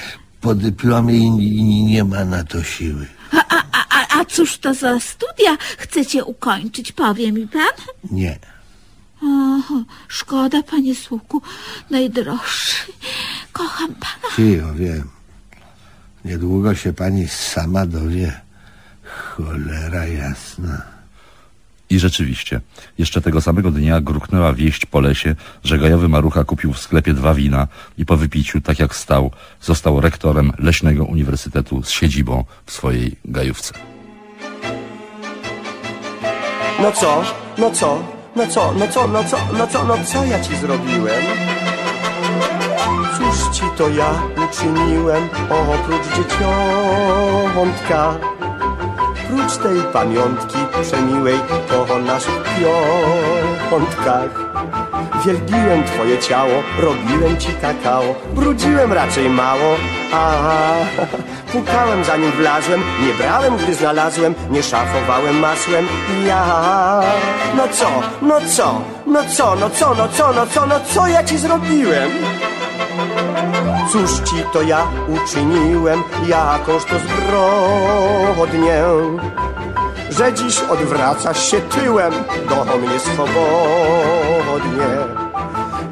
po 0.40 0.54
dyplomie 0.54 1.14
i, 1.14 1.56
i 1.59 1.85
nie 1.85 2.04
ma 2.04 2.25
na 2.25 2.45
to 2.45 2.62
siły. 2.62 3.06
A, 3.33 3.45
a, 3.49 3.64
a, 3.90 4.21
a 4.21 4.25
cóż 4.25 4.59
to 4.59 4.75
za 4.75 5.00
studia 5.00 5.56
chcecie 5.78 6.25
ukończyć, 6.25 6.92
powie 6.92 7.33
mi 7.33 7.49
pan? 7.49 7.76
Nie. 8.11 8.38
Oho, 9.23 9.85
szkoda, 10.09 10.62
panie 10.62 10.95
Słuku, 10.95 11.42
najdroższy. 11.90 12.92
Kocham 13.52 13.95
pana. 13.95 14.37
Cicho, 14.37 14.75
wiem. 14.75 15.15
Niedługo 16.26 16.75
się 16.75 16.92
pani 16.92 17.28
sama 17.28 17.87
dowie. 17.87 18.40
Cholera 19.02 20.06
jasna. 20.06 20.83
I 21.90 21.99
rzeczywiście, 21.99 22.61
jeszcze 22.99 23.21
tego 23.21 23.40
samego 23.40 23.71
dnia 23.71 24.00
gruchnęła 24.00 24.52
wieść 24.52 24.87
po 24.87 25.00
lesie, 25.00 25.35
że 25.64 25.78
gajowy 25.78 26.09
Marucha 26.09 26.45
kupił 26.45 26.73
w 26.73 26.78
sklepie 26.78 27.14
dwa 27.14 27.35
wina 27.35 27.68
i 27.99 28.06
po 28.06 28.16
wypiciu, 28.16 28.61
tak 28.61 28.78
jak 28.78 28.95
stał, 28.95 29.30
został 29.61 30.00
rektorem 30.00 30.52
Leśnego 30.59 31.04
Uniwersytetu 31.04 31.83
z 31.83 31.90
siedzibą 31.90 32.45
w 32.66 32.73
swojej 32.73 33.16
gajówce. 33.25 33.75
No 36.83 36.92
co? 36.92 37.23
No 37.59 37.71
co? 37.71 38.02
No 38.37 38.47
co? 38.47 38.75
No 38.78 38.88
co? 38.88 39.09
No 39.09 39.25
co? 39.25 39.38
No 39.59 39.66
co? 39.66 39.85
No 39.85 40.04
co 40.04 40.25
ja 40.25 40.40
ci 40.40 40.56
zrobiłem? 40.56 41.25
Cóż 43.16 43.56
ci 43.56 43.62
to 43.76 43.88
ja 43.88 44.22
uczyniłem 44.44 45.28
oprócz 45.50 46.06
dzieciątka? 46.16 48.00
Prócz 49.28 49.56
tej 49.56 49.92
pamiątki 49.92 50.58
przemiłej 50.82 51.38
po 51.88 51.98
naszych 51.98 52.42
piątkach. 53.70 54.46
Wielbiłem 55.26 55.84
twoje 55.84 56.18
ciało, 56.18 56.62
robiłem 56.78 57.36
ci 57.36 57.48
kakao, 57.52 58.02
brudziłem 58.34 58.92
raczej 58.92 59.30
mało, 59.30 59.76
a 60.12 60.30
pukałem 61.52 62.04
zanim 62.04 62.30
wlazłem, 62.30 62.82
nie 63.06 63.14
brałem 63.14 63.56
gdy 63.56 63.74
znalazłem, 63.74 64.34
nie 64.50 64.62
szafowałem 64.62 65.38
masłem, 65.38 65.86
ja. 66.26 67.00
No 67.56 67.68
co, 67.68 67.88
no 68.22 68.40
co, 68.56 68.80
no 69.06 69.20
co, 69.36 69.56
no 69.56 69.70
co, 69.70 69.94
no 69.94 70.08
co, 70.08 70.32
no 70.32 70.46
co, 70.46 70.66
no 70.66 70.80
co 70.94 71.06
ja 71.06 71.24
ci 71.24 71.38
zrobiłem? 71.38 72.10
Cóż 73.92 74.10
ci 74.24 74.36
to 74.52 74.62
ja 74.62 74.86
uczyniłem, 75.08 76.02
jakąż 76.28 76.84
to 76.84 76.94
zbrodnię, 76.98 78.82
że 80.10 80.32
dziś 80.32 80.60
odwracasz 80.60 81.50
się 81.50 81.60
tyłem 81.60 82.12
do 82.48 82.64
mnie 82.78 83.00
swobodnie. 83.00 84.86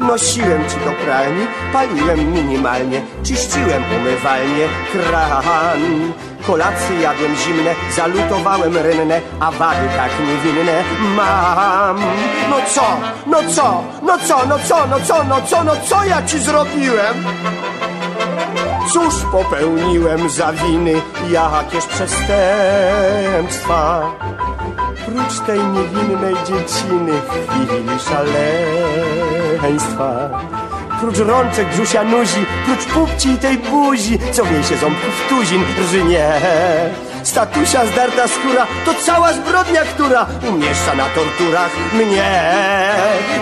Nosiłem 0.07 0.69
ci 0.69 0.77
do 0.85 0.93
pralni, 1.05 1.47
paliłem 1.73 2.33
minimalnie, 2.33 3.01
czyściłem 3.23 3.83
umywalnie 3.97 4.67
kran. 4.93 6.13
Kolacje 6.47 7.01
jadłem 7.01 7.37
zimne, 7.37 7.75
zalutowałem 7.97 8.77
rynne, 8.77 9.21
a 9.41 9.51
wady 9.51 9.89
tak 9.97 10.11
niewinne 10.27 10.83
mam. 11.17 11.99
No 12.51 12.57
co, 12.75 12.83
no 13.27 13.43
co, 13.53 13.83
no 14.03 14.19
co, 14.19 14.47
no 14.47 14.59
co, 14.59 14.87
no 14.87 15.01
co, 15.01 15.25
no 15.25 15.41
co, 15.47 15.65
no 15.65 15.73
co 15.89 16.05
ja 16.05 16.23
ci 16.23 16.39
zrobiłem? 16.39 17.25
Cóż 18.93 19.15
popełniłem 19.33 20.31
za 20.31 20.53
winy, 20.53 21.03
jakież 21.31 21.87
przestępstwa? 21.87 24.03
Prócz 25.07 25.41
tej 25.47 25.59
niewinnej 25.59 26.35
dzieciny 26.35 27.13
w 27.13 27.31
chwili 27.31 27.99
szaleństwa. 28.01 29.34
Prócz 31.01 31.19
rączek 31.19 31.69
brzusia 31.69 32.05
nuzi, 32.05 32.47
prócz 32.65 32.85
pupci 32.85 33.29
i 33.29 33.39
tej 33.39 33.59
buzi, 33.59 34.19
co 34.33 34.45
w 34.45 34.53
niej 34.53 34.65
się 34.65 34.77
ząbków 34.77 35.29
tuzin 35.29 35.65
rżynie. 35.79 36.29
Statusia 37.23 37.87
zdarta 37.87 38.29
skóra, 38.29 38.67
to 38.85 38.95
cała 38.95 39.33
zbrodnia, 39.33 39.83
która 39.83 40.27
umieszcza 40.49 40.95
na 40.95 41.05
torturach 41.05 41.71
mnie. 41.93 42.53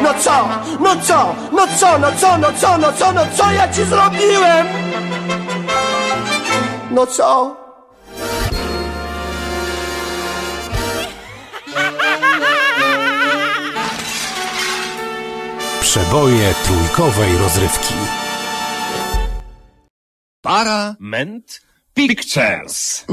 No 0.03 0.15
co, 0.15 0.49
no 0.81 0.97
co, 0.97 1.35
no 1.53 1.67
co, 1.79 1.99
no 1.99 2.13
co, 2.13 2.39
no 2.39 2.53
co, 2.53 2.79
no 2.79 2.93
co, 2.93 3.13
no 3.13 3.21
co 3.37 3.53
ja 3.53 3.69
ci 3.69 3.85
zrobiłem? 3.85 4.67
No 6.91 7.07
co? 7.07 7.62
Przeboje 15.93 16.55
trójkowej 16.65 17.39
rozrywki. 17.39 17.95
Parament 20.43 21.61
Pictures. 21.95 23.07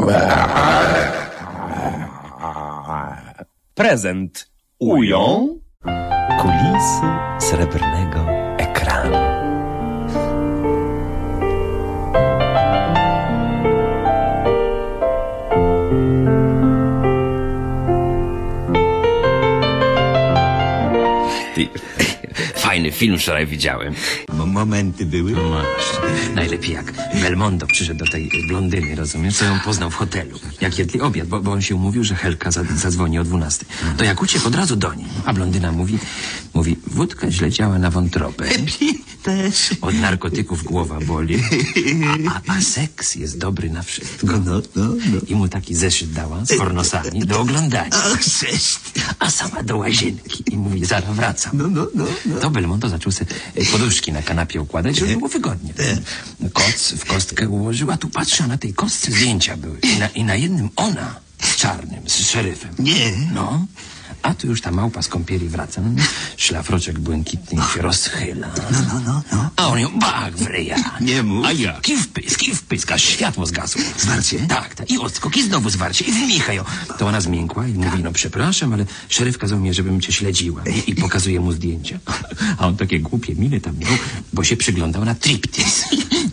Prezent 3.75 4.51
ują 4.79 5.47
Kulisy 6.41 7.07
srebrnego 7.39 8.38
fajny 22.65 22.91
film 22.91 23.17
wczoraj 23.19 23.47
widziałem. 23.47 23.93
Mo- 24.33 24.45
Momenty 24.45 25.05
były. 25.05 25.31
No 25.31 25.49
masz. 25.49 25.65
Najlepiej 26.35 26.73
jak 26.73 26.93
Belmondo 27.21 27.67
przyszedł 27.67 27.99
do 28.05 28.11
tej 28.11 28.31
blondyny, 28.47 28.95
rozumiesz, 28.95 29.37
co 29.37 29.45
ją 29.45 29.59
poznał 29.59 29.89
w 29.89 29.95
hotelu. 29.95 30.39
Jak 30.61 30.79
jedli 30.79 31.01
obiad, 31.01 31.27
bo, 31.27 31.39
bo 31.39 31.51
on 31.51 31.61
się 31.61 31.75
umówił, 31.75 32.03
że 32.03 32.15
Helka 32.15 32.51
za, 32.51 32.63
zadzwoni 32.63 33.19
o 33.19 33.23
12. 33.23 33.65
To 33.97 34.03
jak 34.03 34.21
uciekł 34.21 34.47
od 34.47 34.55
razu 34.55 34.75
do 34.75 34.93
niej. 34.93 35.07
A 35.25 35.33
blondyna 35.33 35.71
mówi, 35.71 35.97
mówi, 36.53 36.77
wódka 36.87 37.31
źle 37.31 37.49
działa 37.51 37.79
na 37.79 37.89
wątrobę. 37.89 38.45
Też. 39.23 39.69
Od 39.81 39.95
narkotyków 39.95 40.63
głowa 40.63 40.99
boli, 40.99 41.43
a, 42.27 42.31
a, 42.31 42.57
a 42.57 42.61
seks 42.61 43.15
jest 43.15 43.37
dobry 43.37 43.69
na 43.69 43.83
wszystko. 43.83 44.27
No, 44.27 44.39
no, 44.45 44.61
no. 44.75 45.19
I 45.27 45.35
mu 45.35 45.47
taki 45.47 45.75
zeszyt 45.75 46.11
dała 46.11 46.45
z 46.45 46.57
pornosami 46.57 47.19
do 47.19 47.39
oglądania. 47.39 47.89
Cześć. 48.39 48.79
A 49.19 49.31
sama 49.31 49.63
do 49.63 49.77
łazienki 49.77 50.43
i 50.51 50.57
mówi, 50.57 50.85
zaraz 50.85 51.15
wracam. 51.15 51.51
No, 51.57 51.67
no, 51.67 51.87
no, 51.95 52.05
no. 52.25 52.39
To 52.39 52.49
Belmondo 52.49 52.89
zaczął 52.89 53.11
sobie 53.11 53.33
poduszki 53.71 54.11
na 54.11 54.21
kanapie 54.21 54.61
układać, 54.61 54.95
żeby 54.95 55.13
było 55.17 55.27
wygodnie. 55.27 55.73
Koc 56.53 56.91
w 56.91 57.05
kostkę 57.05 57.49
ułożył, 57.49 57.91
a 57.91 57.97
tu 57.97 58.09
patrzę, 58.09 58.43
a 58.43 58.47
na 58.47 58.57
tej 58.57 58.73
kostce 58.73 59.11
zdjęcia 59.11 59.57
były. 59.57 59.79
I 59.79 59.99
na, 59.99 60.07
i 60.07 60.23
na 60.23 60.35
jednym 60.35 60.69
ona 60.75 61.15
z 61.41 61.55
czarnym, 61.55 62.09
z 62.09 62.29
szeryfem. 62.29 62.75
Nie. 62.79 63.11
No. 63.33 63.65
A 64.21 64.33
tu 64.33 64.47
już 64.47 64.61
ta 64.61 64.71
małpa 64.71 65.01
z 65.01 65.07
kąpieli 65.07 65.49
wraca. 65.49 65.81
No, 65.81 66.03
szlafroczek 66.37 66.99
błękitny 66.99 67.61
się 67.73 67.81
rozchyla. 67.81 68.47
No, 68.71 68.79
no, 68.93 69.01
no, 69.05 69.21
no. 69.31 69.49
A 69.55 69.67
on 69.67 69.79
ją 69.79 69.99
bach 69.99 70.37
w 70.37 70.45
ryja. 70.45 70.75
Nie 71.01 71.23
mów. 71.23 71.45
A 71.45 71.51
jak? 71.51 71.89
I 71.89 71.97
w 71.97 72.07
pysk, 72.07 72.43
w 72.43 72.63
pysk, 72.63 72.91
aż 72.91 73.03
światło 73.03 73.45
zgasło. 73.45 73.81
Zwarcie? 73.97 74.39
Tak, 74.39 74.75
tak. 74.75 74.91
I 74.91 74.97
odskok, 74.97 75.37
i 75.37 75.43
znowu 75.43 75.69
zwarcie, 75.69 76.05
i 76.05 76.11
wmicha 76.11 76.53
ją. 76.53 76.63
To 76.97 77.07
ona 77.07 77.21
zmiękła 77.21 77.67
i 77.67 77.73
mówi, 77.73 78.03
no 78.03 78.11
przepraszam, 78.11 78.73
ale 78.73 78.85
szeryf 79.09 79.37
kazał 79.37 79.59
mi, 79.59 79.73
żebym 79.73 80.01
cię 80.01 80.13
śledziła. 80.13 80.63
I, 80.63 80.91
i 80.91 80.95
pokazuje 80.95 81.39
mu 81.39 81.51
zdjęcia. 81.51 81.99
A 82.57 82.67
on 82.67 82.77
takie 82.77 82.99
głupie 82.99 83.35
miny 83.35 83.61
tam 83.61 83.77
miał, 83.77 83.91
bo 84.33 84.43
się 84.43 84.57
przyglądał 84.57 85.05
na 85.05 85.15
triptyz. 85.15 85.85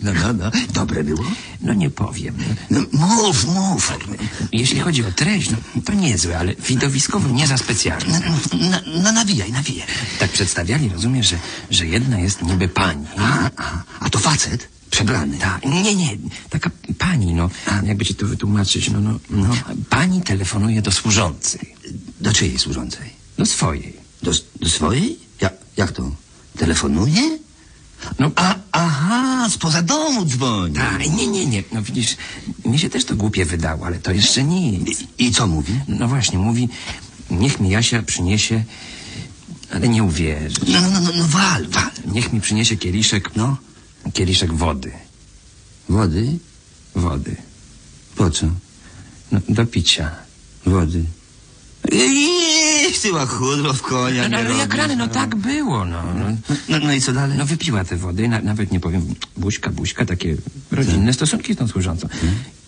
No, 0.02 0.12
no, 0.12 0.32
no. 0.32 0.50
Dobre 0.72 1.04
było? 1.04 1.24
No 1.60 1.74
nie 1.74 1.90
powiem. 1.90 2.34
No, 2.70 2.80
mów, 2.92 3.44
mów. 3.44 3.92
Jeśli 4.52 4.80
chodzi 4.80 5.04
o 5.04 5.12
treść, 5.12 5.50
no 5.50 5.56
to 5.84 5.94
niezłe, 5.94 6.38
ale 6.38 6.54
widowiskowo 6.54 7.28
nie 7.28 7.46
za 7.46 7.56
No, 7.56 7.58
specjalne. 7.76 8.20
no, 8.70 8.78
no 9.02 9.12
nawijaj, 9.12 9.52
nawijaj. 9.52 9.86
Tak 10.18 10.30
przedstawiali, 10.32 10.88
rozumiesz, 10.88 11.28
że, 11.28 11.38
że 11.70 11.86
jedna 11.86 12.18
jest 12.18 12.42
niby 12.42 12.68
pani. 12.68 13.06
A, 13.18 13.50
a, 13.56 13.82
a 14.00 14.10
to 14.10 14.18
facet? 14.18 14.68
Przebrany. 14.90 15.38
Tak, 15.38 15.64
nie, 15.64 15.94
nie, 15.94 16.16
taka 16.50 16.70
pani, 16.98 17.34
no, 17.34 17.50
jakby 17.82 18.04
ci 18.04 18.14
to 18.14 18.26
wytłumaczyć, 18.26 18.90
no, 18.90 19.00
no, 19.00 19.18
no, 19.30 19.48
pani 19.90 20.22
telefonuje 20.22 20.82
do 20.82 20.92
służącej, 20.92 21.74
Do 22.20 22.32
czyjej 22.32 22.58
służącej? 22.58 23.10
do 23.38 23.46
swojej. 23.46 23.92
Do, 24.22 24.32
do 24.60 24.68
swojej? 24.68 25.18
Ja, 25.40 25.50
jak 25.76 25.92
to? 25.92 26.10
Telefonuje? 26.58 27.38
No, 28.18 28.30
A, 28.36 28.54
aha, 28.72 29.48
spoza 29.50 29.82
domu 29.82 30.24
dzwoni. 30.24 30.74
tak, 30.74 31.00
nie, 31.16 31.26
nie, 31.26 31.46
nie. 31.46 31.62
No 31.72 31.82
widzisz, 31.82 32.16
mi 32.64 32.78
się 32.78 32.90
też 32.90 33.04
to 33.04 33.16
głupie 33.16 33.44
wydało, 33.44 33.86
ale 33.86 33.98
to 33.98 34.12
jeszcze 34.12 34.44
nic. 34.44 35.00
I, 35.18 35.24
I 35.26 35.32
co 35.32 35.46
mówi? 35.46 35.72
No 35.88 36.08
właśnie, 36.08 36.38
mówi, 36.38 36.68
niech 37.30 37.60
mi 37.60 37.70
Jasia 37.70 38.02
przyniesie, 38.02 38.64
ale 39.72 39.88
nie 39.88 40.02
uwierzy. 40.04 40.56
No, 40.68 40.80
no, 40.80 40.90
no, 40.90 41.00
no, 41.00 41.10
no 41.16 41.24
wal, 41.28 41.66
wal. 41.68 41.90
Niech 42.12 42.32
mi 42.32 42.40
przyniesie 42.40 42.76
kieliszek, 42.76 43.36
No, 43.36 43.56
kieliszek 44.12 44.52
wody. 44.54 44.92
wody? 45.88 46.38
Wody. 46.94 47.36
Po 48.16 48.30
co? 48.30 48.46
No, 49.32 49.40
do 49.48 49.66
picia. 49.66 50.10
Wody. 50.66 51.04
Iiii, 51.92 52.92
ty 53.02 53.08
chudro 53.26 53.72
w 53.72 53.82
konia 53.82 54.22
No, 54.22 54.28
no 54.28 54.42
nie 54.42 54.44
ale 54.44 54.58
jak 54.58 54.58
robisz, 54.58 54.78
rany, 54.78 54.96
no 54.96 55.08
tak 55.08 55.36
było, 55.36 55.84
no. 55.84 56.02
no. 56.14 56.36
No, 56.68 56.78
no 56.78 56.92
i 56.92 57.00
co 57.00 57.12
dalej? 57.12 57.38
No 57.38 57.46
wypiła 57.46 57.84
te 57.84 57.96
wody, 57.96 58.28
na, 58.28 58.40
nawet 58.40 58.72
nie 58.72 58.80
powiem, 58.80 59.14
buźka, 59.36 59.70
buźka, 59.70 60.06
takie 60.06 60.36
rodzinne 60.70 61.12
stosunki 61.12 61.54
z 61.54 61.56
tą 61.56 61.68
służącą. 61.68 62.08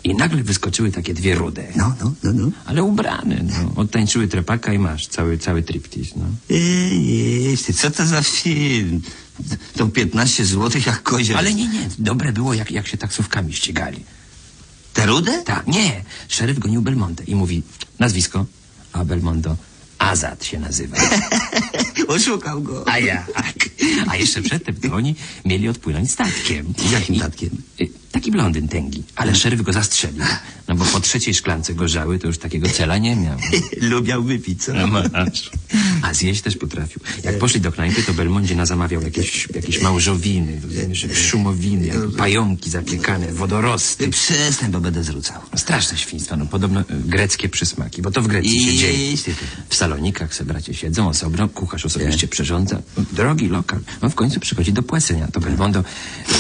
I 0.05 0.15
nagle 0.15 0.43
wyskoczyły 0.43 0.93
takie 0.93 1.15
dwie 1.15 1.35
rude. 1.35 1.65
No, 1.77 1.95
no, 2.01 2.13
no, 2.23 2.33
no. 2.33 2.51
Ale 2.67 2.83
ubrane, 2.83 3.43
no. 3.43 3.73
Odtańczyły 3.83 4.29
trepaka 4.29 4.73
i 4.73 4.79
masz 4.79 5.07
cały, 5.07 5.39
cały 5.39 5.63
triptis, 5.63 6.17
no. 6.17 6.25
Ty, 7.67 7.73
co 7.75 7.91
to 7.91 8.07
za 8.07 8.23
film? 8.23 9.01
To 9.77 9.89
15 9.89 10.45
złotych 10.45 10.87
jak 10.87 11.03
kozioł. 11.03 11.39
Ale 11.39 11.55
nie, 11.55 11.69
nie, 11.69 11.89
dobre 11.99 12.33
było, 12.33 12.55
jak, 12.55 12.71
jak 12.71 12.87
się 12.87 12.97
taksówkami 12.97 13.53
ścigali. 13.53 14.05
Te 14.95 15.07
rude? 15.07 15.43
Tak, 15.43 15.67
nie. 15.67 16.05
Szeryf 16.29 16.59
gonił 16.59 16.83
Belmonte 16.83 17.25
i 17.25 17.35
mówi, 17.35 17.63
nazwisko, 17.99 18.47
a 18.93 19.05
Belmondo, 19.05 19.57
Azad 19.99 20.45
się 20.45 20.59
nazywa. 20.61 20.97
Oszukał 22.09 22.63
go. 22.63 22.89
A 22.89 22.99
ja. 22.99 23.27
A 24.09 24.17
jeszcze 24.17 24.43
przedtem 24.43 24.75
to 24.77 24.95
oni 24.95 25.15
mieli 25.45 25.69
odpłynąć 25.69 26.11
statkiem. 26.11 26.75
Jakim 26.93 27.17
statkiem? 27.17 27.51
y, 27.81 27.89
Taki 28.13 28.31
blondyn 28.31 28.69
tęgi, 28.69 29.03
ale 29.17 29.35
szeryf 29.35 29.63
go 29.63 29.73
zastrzelił. 29.73 30.23
No 30.69 30.75
bo 30.75 30.85
po 30.85 31.01
trzeciej 31.01 31.35
szklance 31.35 31.75
gorzały 31.75 32.19
to 32.19 32.27
już 32.27 32.39
takiego 32.39 32.69
cela 32.69 32.99
nie 32.99 33.17
miał. 33.17 33.39
Lubiał 33.91 34.23
wypić, 34.23 34.65
co? 34.65 34.73
No 34.73 34.87
masz. 34.87 35.51
A 36.03 36.15
zjeść 36.15 36.43
też 36.43 36.57
potrafił. 36.57 37.03
Jak 37.25 37.39
poszli 37.39 37.61
do 37.61 37.73
knajpy, 37.73 38.03
to 38.03 38.15
Belmondzie 38.15 38.57
nazamawiał 38.57 39.03
jakieś, 39.03 39.49
jakieś 39.55 39.81
małżowiny, 39.83 40.61
szumowiny, 41.15 41.91
pająki 42.17 42.71
zapiekane, 42.71 43.33
wodorosty. 43.33 44.05
Ty 44.05 44.11
przestań, 44.11 44.71
bo 44.71 44.81
będę 44.81 45.05
zwrócał. 45.05 45.41
Straszne 45.57 45.99
świństwa, 45.99 46.37
no 46.37 46.47
podobno 46.47 46.81
y, 46.81 46.85
greckie 46.91 47.49
przysmaki, 47.49 48.03
bo 48.03 48.11
to 48.11 48.23
w 48.23 48.27
Grecji 48.29 48.65
się 48.65 48.77
dzieje. 48.77 49.17
W 49.69 49.75
salonikach 49.93 50.35
se 50.35 50.45
bracie 50.45 50.75
siedzą 50.75 51.09
osobno, 51.09 51.49
kucharz 51.49 51.87
osobiście 51.87 52.29
przyrządza. 52.29 52.79
Drogi 53.13 53.49
lokal. 53.49 53.81
No 54.03 54.11
w 54.11 54.15
końcu 54.15 54.41
przychodzi 54.41 54.73
do 54.73 54.83
płacenia. 54.83 55.29
To 55.33 55.41
Belmondo 55.41 55.85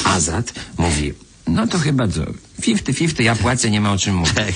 Azad 0.04 0.52
mówi, 0.78 1.12
no 1.46 1.66
to 1.66 1.78
chyba 1.78 2.08
co, 2.08 2.20
fifty 2.60 2.92
fifty, 2.92 3.22
ja 3.22 3.34
płacę, 3.36 3.70
nie 3.70 3.80
ma 3.80 3.92
o 3.92 3.98
czym 3.98 4.14
mówić. 4.14 4.34
Tak, 4.34 4.54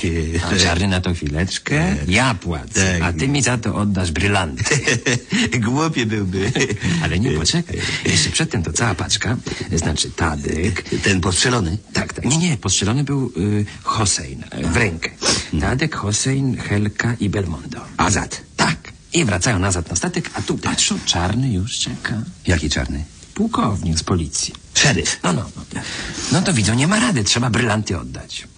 A 0.52 0.56
czarny 0.58 0.88
na 0.88 1.00
to 1.00 1.14
chwileczkę, 1.14 1.96
ja 2.08 2.34
płacę, 2.34 2.98
Tak. 2.98 3.02
a 3.02 3.18
ty 3.18 3.28
mi 3.28 3.42
za 3.42 3.58
to 3.58 3.74
oddasz 3.74 4.10
brylanty. 4.12 4.64
Głupie 5.66 6.06
byłby. 6.06 6.52
Ale 7.02 7.18
nie, 7.18 7.30
poczekaj. 7.30 7.78
Jeszcze 8.06 8.30
przedtem 8.30 8.62
to 8.62 8.72
cała 8.72 8.94
paczka, 8.94 9.36
znaczy 9.76 10.10
Tadek, 10.10 10.82
Ten 11.02 11.20
postrzelony? 11.20 11.78
tak, 11.92 12.12
tak. 12.12 12.24
Nie, 12.24 12.38
nie, 12.38 12.56
postrzelony 12.56 13.04
był 13.04 13.32
y, 13.36 13.64
Hossein 13.82 14.44
y, 14.64 14.66
w 14.68 14.76
rękę. 14.76 15.10
Tadek, 15.60 15.94
Hossein, 15.96 16.56
Helka 16.56 17.14
i 17.20 17.28
Belmondo. 17.28 17.80
Azad. 17.96 18.40
Tak. 18.56 18.76
I 19.12 19.24
wracają 19.24 19.58
nazad 19.58 19.90
na 19.90 19.96
statek, 19.96 20.30
a 20.34 20.42
tu 20.42 20.58
patrzą, 20.58 20.98
czarny 21.06 21.52
już 21.52 21.78
czeka. 21.78 22.22
Jaki 22.46 22.70
czarny? 22.70 23.04
Pułkownik 23.34 23.98
z 23.98 24.02
policji. 24.02 24.54
Szeryf. 24.74 25.20
No, 25.22 25.32
no, 25.32 25.42
no. 25.56 25.80
No 26.32 26.42
to 26.42 26.52
widzą, 26.52 26.74
nie 26.74 26.86
ma 26.86 27.00
rady, 27.00 27.24
trzeba 27.24 27.50
brylanty 27.50 27.98
oddać. 27.98 28.48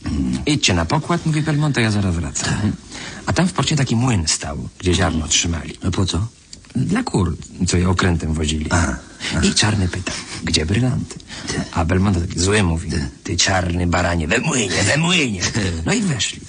Idźcie 0.46 0.74
na 0.74 0.84
pokład, 0.84 1.26
mówi 1.26 1.42
Belmonto, 1.42 1.80
ja 1.80 1.90
zaraz 1.90 2.14
wracam. 2.14 2.72
A 3.26 3.32
tam 3.32 3.48
w 3.48 3.52
porcie 3.52 3.76
taki 3.76 3.96
młyn 3.96 4.28
stał, 4.28 4.68
gdzie 4.78 4.94
ziarno 4.94 5.28
trzymali. 5.28 5.78
No 5.82 5.90
po 5.90 6.06
co? 6.06 6.26
Dla 6.76 7.02
kur, 7.02 7.36
co 7.66 7.76
je 7.76 7.88
okrętem 7.88 8.34
wozili. 8.34 8.66
I 9.42 9.54
czarny 9.54 9.88
pyta, 9.88 10.12
gdzie 10.44 10.66
brylanty? 10.66 11.18
A 11.72 11.84
Belmondo 11.84 12.20
taki 12.20 12.38
zły 12.40 12.62
mówi, 12.62 12.90
ty 13.24 13.36
czarny 13.36 13.86
baranie, 13.86 14.28
we 14.28 14.38
młynie, 14.38 14.82
we 14.82 14.96
młynie. 14.96 15.40
No 15.86 15.92
i 15.92 16.02
weszli. 16.02 16.40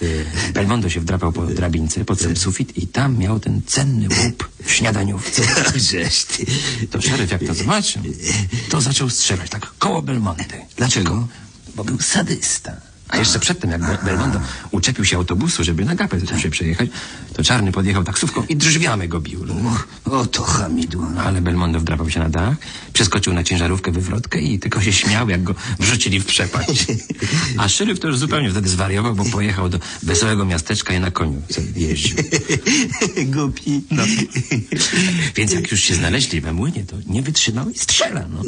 Belmondo 0.53 0.89
się 0.89 0.99
wdrapał 0.99 1.31
po 1.31 1.45
drabince, 1.45 2.05
pod 2.05 2.21
sam 2.21 2.37
sufit 2.37 2.77
i 2.77 2.87
tam 2.87 3.17
miał 3.17 3.39
ten 3.39 3.61
cenny 3.65 4.07
łup 4.23 4.49
w 4.63 4.71
śniadaniówce. 4.71 5.41
Żeż 5.75 6.25
ty. 6.25 6.45
To 6.91 7.01
szeryf 7.01 7.31
jak 7.31 7.43
to 7.43 7.53
zobaczył, 7.53 8.01
to 8.69 8.81
zaczął 8.81 9.09
strzelać 9.09 9.49
tak 9.49 9.73
koło 9.79 10.01
Belmonty. 10.01 10.57
Dlaczego? 10.77 11.27
Bo 11.75 11.83
był 11.83 11.99
sadysta. 11.99 12.71
A 13.09 13.17
jeszcze 13.17 13.39
przedtem, 13.39 13.71
jak 13.71 13.81
Bel- 13.81 14.05
Belmondo 14.05 14.39
uczepił 14.71 15.05
się 15.05 15.17
autobusu, 15.17 15.63
żeby 15.63 15.85
na 15.85 15.95
gapę 15.95 16.17
się 16.41 16.49
przejechać, 16.49 16.89
to 17.33 17.43
czarny 17.43 17.71
podjechał 17.71 18.03
taksówką 18.03 18.43
i 18.49 18.55
drzwiami 18.55 19.07
go 19.07 19.21
bił. 19.21 19.45
O, 20.05 20.25
to 20.25 20.43
hamidło. 20.43 21.07
Ale 21.25 21.41
Belmondo 21.41 21.79
wdrapał 21.79 22.09
się 22.09 22.19
na 22.19 22.29
dach, 22.29 22.55
przeskoczył 22.93 23.33
na 23.33 23.43
ciężarówkę 23.43 23.91
wywrotkę 23.91 24.41
i 24.41 24.59
tylko 24.59 24.81
się 24.81 24.93
śmiał, 24.93 25.29
jak 25.29 25.43
go 25.43 25.55
wrzucili 25.79 26.19
w 26.19 26.25
przepaść. 26.25 26.85
A 27.57 27.69
szeryf 27.69 27.99
to 27.99 28.07
już 28.07 28.17
zupełnie 28.17 28.51
wtedy 28.51 28.69
zwariował, 28.69 29.15
bo 29.15 29.25
pojechał 29.25 29.69
do 29.69 29.79
wesołego 30.03 30.45
miasteczka 30.45 30.93
i 30.93 30.99
na 30.99 31.11
koniu 31.11 31.41
jeździł. 31.75 32.17
Głupi. 33.33 33.81
No. 33.91 34.03
Więc 35.35 35.51
jak 35.51 35.71
już 35.71 35.81
się 35.81 35.95
znaleźli 35.95 36.41
we 36.41 36.53
młynie, 36.53 36.83
to 36.83 36.95
nie 37.07 37.21
wytrzymał 37.21 37.69
i 37.69 37.77
strzela. 37.79 38.25
No. 38.33 38.41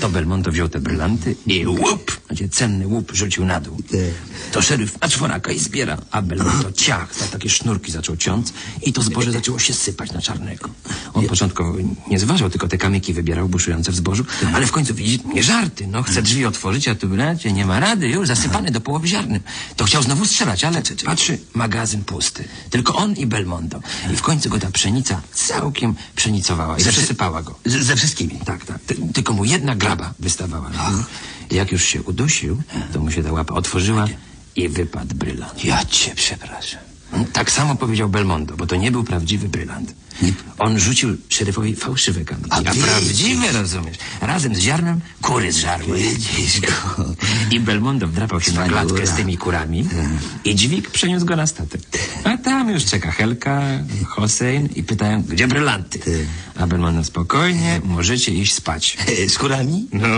To 0.00 0.08
Belmondo 0.10 0.52
wziął 0.52 0.68
te 0.68 0.80
brylanty 0.80 1.36
i 1.46 1.66
łup, 1.66 2.20
znaczy 2.26 2.48
cenny 2.48 2.86
łup 2.86 3.12
rzucił 3.14 3.44
na 3.44 3.60
dół. 3.60 3.76
To 4.52 4.62
szeryf 4.62 5.00
na 5.00 5.08
czworaka 5.08 5.52
i 5.52 5.58
zbiera, 5.58 5.98
a 6.10 6.22
Belmondo 6.22 6.72
ciach, 6.72 7.14
za 7.14 7.26
takie 7.26 7.50
sznurki 7.50 7.92
zaczął 7.92 8.16
ciąc 8.16 8.52
i 8.82 8.92
to 8.92 9.02
zboże 9.02 9.32
zaczęło 9.32 9.58
się 9.58 9.74
sypać 9.74 10.12
na 10.12 10.22
czarnego. 10.22 10.70
On 11.14 11.26
początkowo 11.26 11.78
nie 12.10 12.18
zważał, 12.18 12.50
tylko 12.50 12.68
te 12.68 12.78
kamyki 12.78 13.12
wybierał 13.12 13.48
buszujące 13.48 13.92
w 13.92 13.94
zbożu, 13.94 14.24
ale 14.54 14.66
w 14.66 14.72
końcu 14.72 14.94
widzi, 14.94 15.20
nie 15.34 15.42
żarty, 15.42 15.86
no 15.86 16.02
chce 16.02 16.22
drzwi 16.22 16.46
otworzyć, 16.46 16.88
a 16.88 16.94
tu 16.94 17.08
bracie, 17.08 17.52
nie 17.52 17.66
ma 17.66 17.80
rady, 17.80 18.08
już 18.08 18.28
zasypany 18.28 18.70
do 18.70 18.80
połowy 18.80 19.08
ziarnem. 19.08 19.40
To 19.76 19.84
chciał 19.84 20.02
znowu 20.02 20.24
strzelać, 20.24 20.64
ale 20.64 20.82
patrzy, 21.04 21.38
magazyn 21.54 22.04
pusty. 22.04 22.44
Tylko 22.70 22.94
on 22.96 23.12
i 23.12 23.26
Belmondo. 23.26 23.80
I 24.12 24.16
w 24.16 24.22
końcu 24.22 24.50
go 24.50 24.58
ta 24.58 24.70
pszenica 24.70 25.22
całkiem 25.32 25.94
przenicowała 26.16 26.78
i 26.78 26.80
przesypała 26.80 27.42
go. 27.42 27.58
Ze 27.64 27.96
wszystkimi. 27.96 28.38
Tak, 28.44 28.64
tak. 28.64 28.78
Ty, 28.86 28.96
tylko 29.14 29.32
mu 29.32 29.44
jedna 29.44 29.74
graba 29.76 30.14
wystawała. 30.18 30.70
I 31.43 31.43
Jak 31.50 31.72
już 31.72 31.84
się 31.84 32.02
udusił, 32.02 32.62
to 32.92 33.00
mu 33.00 33.10
się 33.10 33.22
ta 33.22 33.32
łapa 33.32 33.54
otworzyła 33.54 34.06
i 34.56 34.68
wypadł 34.68 35.14
brylant. 35.14 35.64
Ja 35.64 35.84
cię 35.84 36.12
przepraszam. 36.14 36.80
Tak 37.32 37.50
samo 37.50 37.76
powiedział 37.76 38.08
Belmondo, 38.08 38.56
bo 38.56 38.66
to 38.66 38.76
nie 38.76 38.90
był 38.92 39.04
prawdziwy 39.04 39.48
brylant. 39.48 39.94
On 40.58 40.78
rzucił 40.78 41.16
szeryfowi 41.28 41.76
fałszywe 41.76 42.24
kamyki. 42.24 42.50
A 42.50 42.56
A, 42.58 42.62
prawdziwe, 42.62 43.52
rozumiesz? 43.52 43.96
Razem 44.20 44.54
z 44.54 44.58
ziarnem 44.58 45.00
kury 45.22 45.52
zżarły. 45.52 45.98
Widzisz 45.98 46.60
go. 46.60 47.04
I 47.50 47.60
Belmondo 47.60 48.08
wdrapał 48.08 48.40
się 48.40 48.52
na 48.52 48.62
Wspaniała. 48.62 48.82
klatkę 48.86 49.06
z 49.06 49.10
tymi 49.12 49.36
kurami 49.38 49.88
i 50.44 50.54
dźwig 50.54 50.90
przeniósł 50.90 51.26
go 51.26 51.36
na 51.36 51.46
statek. 51.46 51.80
A 52.24 52.36
tam 52.38 52.70
już 52.70 52.84
czeka 52.84 53.10
Helka, 53.10 53.62
Hossein 54.06 54.68
i 54.76 54.82
pytają, 54.82 55.22
gdzie 55.22 55.48
brylanty? 55.48 55.98
A 56.58 56.66
Belmondo 56.66 57.04
spokojnie, 57.04 57.80
możecie 57.84 58.32
iść 58.32 58.54
spać. 58.54 58.96
Z 59.32 59.38
kurami? 59.38 59.88
No. 59.92 60.08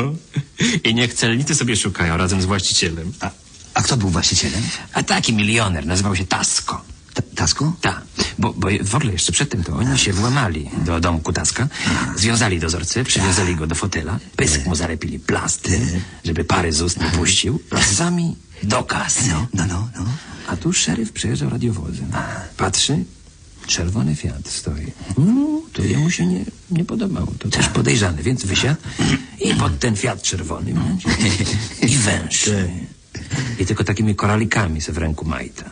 I 0.85 0.95
niech 0.95 1.15
celnicy 1.15 1.55
sobie 1.55 1.77
szukają 1.77 2.17
razem 2.17 2.43
z 2.43 2.45
właścicielem. 2.45 3.13
A, 3.21 3.31
a 3.75 3.83
kto 3.83 3.97
był 3.97 4.09
właścicielem? 4.09 4.63
A 4.93 5.03
taki 5.03 5.33
milioner 5.33 5.87
nazywał 5.87 6.17
się 6.17 6.27
Tasko. 6.27 6.85
Ta, 7.15 7.23
Tasko? 7.35 7.73
Tak, 7.81 8.03
bo, 8.39 8.53
bo 8.53 8.69
w 8.83 8.95
ogóle 8.95 9.13
jeszcze 9.13 9.33
przedtem 9.33 9.65
to 9.65 9.77
oni 9.77 9.99
się 9.99 10.13
włamali 10.13 10.71
do 10.85 11.01
domku 11.01 11.33
Taska, 11.33 11.69
związali 12.17 12.61
dozorcę, 12.61 13.05
przywiązali 13.05 13.57
go 13.57 13.67
do 13.67 13.75
fotela, 13.75 14.19
pysk 14.37 14.67
mu 14.67 14.75
zalepili 14.75 15.19
plasty, 15.19 15.81
żeby 16.25 16.45
pary 16.45 16.73
z 16.73 16.83
ust 16.83 17.01
nie 17.01 17.11
puścił, 17.11 17.61
a 17.71 17.83
sami 17.83 18.37
do 18.63 18.83
kasy. 18.83 19.29
No, 19.29 19.47
no, 19.55 19.67
no, 19.67 19.89
no. 19.99 20.05
A 20.47 20.57
tu 20.57 20.73
szeryf 20.73 21.13
przejeżdżał 21.13 21.51
radiowozem. 21.51 22.13
Patrzy, 22.57 23.05
czerwony 23.67 24.17
Fiat 24.17 24.49
stoi. 24.49 24.93
Mm, 25.19 25.61
to 25.73 25.83
jemu 25.83 26.11
się 26.11 26.27
nie, 26.27 26.45
nie 26.71 26.85
podobało. 26.85 27.33
To 27.39 27.49
też 27.49 27.69
podejrzane, 27.69 28.23
więc 28.23 28.45
wysiadł 28.45 28.81
i 29.41 29.55
pod 29.55 29.79
ten 29.79 29.97
Fiat 29.97 30.23
czerwony 30.23 30.75
i 31.89 31.97
węszy. 31.97 32.69
I 33.59 33.67
tylko 33.67 33.85
takimi 33.85 34.15
koralikami 34.15 34.81
se 34.81 34.93
w 34.93 34.99
ręku 34.99 35.25
majta. 35.25 35.71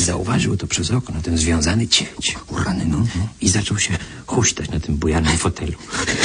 Zauważył 0.00 0.56
to 0.56 0.66
przez 0.66 0.90
okno, 0.90 1.22
ten 1.22 1.38
związany 1.38 1.88
cieć. 1.88 2.36
Urany, 2.48 2.84
no. 2.86 3.06
I 3.40 3.48
zaczął 3.48 3.78
się 3.78 3.98
huśtać 4.26 4.70
na 4.70 4.80
tym 4.80 4.96
bujanym 4.96 5.38
fotelu. 5.38 5.72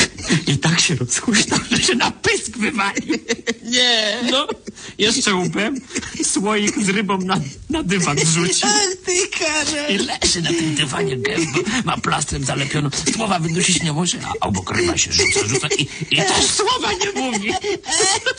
I 0.53 0.57
tak 0.57 0.79
się 0.79 0.95
rozhuśtał, 0.95 1.59
że 1.71 1.77
się 1.77 1.95
na 1.95 2.11
pysk 2.11 2.57
wywalił. 2.57 3.17
Nie. 3.75 4.17
No, 4.31 4.47
jeszcze 4.97 5.33
łupem 5.33 5.81
słoik 6.23 6.83
z 6.83 6.89
rybą 6.89 7.17
na, 7.17 7.39
na 7.69 7.83
dywan. 7.83 8.17
Ty 9.05 9.27
karze. 9.39 9.88
I 9.89 9.97
leży 9.97 10.41
na 10.41 10.49
tym 10.49 10.75
dywanie 10.75 11.17
gębą, 11.17 11.59
ma 11.85 11.97
plastrem 11.97 12.45
zalepioną, 12.45 12.89
słowa 13.15 13.39
wydusić 13.39 13.83
nie 13.83 13.93
może, 13.93 14.17
a 14.23 14.45
obok 14.45 14.71
ryba 14.71 14.97
się 14.97 15.11
rzuca, 15.13 15.47
rzuca 15.47 15.67
i, 15.77 15.88
i 16.11 16.17
też 16.17 16.45
słowa 16.45 16.89
nie 16.93 17.21
mówi. 17.21 17.51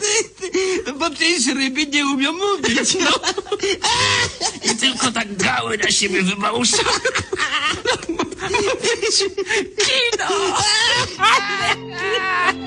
Ty, 0.01 0.93
bo 0.93 1.11
przecież 1.11 1.47
ryby 1.47 1.87
nie 1.87 2.07
umią 2.07 2.33
mówić. 2.33 2.97
No. 3.01 3.11
I 4.73 4.77
tylko 4.77 5.13
tak 5.13 5.26
gały 5.27 5.79
na 5.79 5.91
siebie 5.91 6.23
wybałuszały. 6.23 7.01
Kino! 9.83 10.29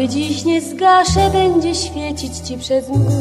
Lampy 0.00 0.14
dziś 0.14 0.44
nie 0.44 0.60
zgaszę, 0.60 1.30
będzie 1.32 1.74
świecić 1.74 2.36
ci 2.38 2.58
przez 2.58 2.88
mgły. 2.88 3.12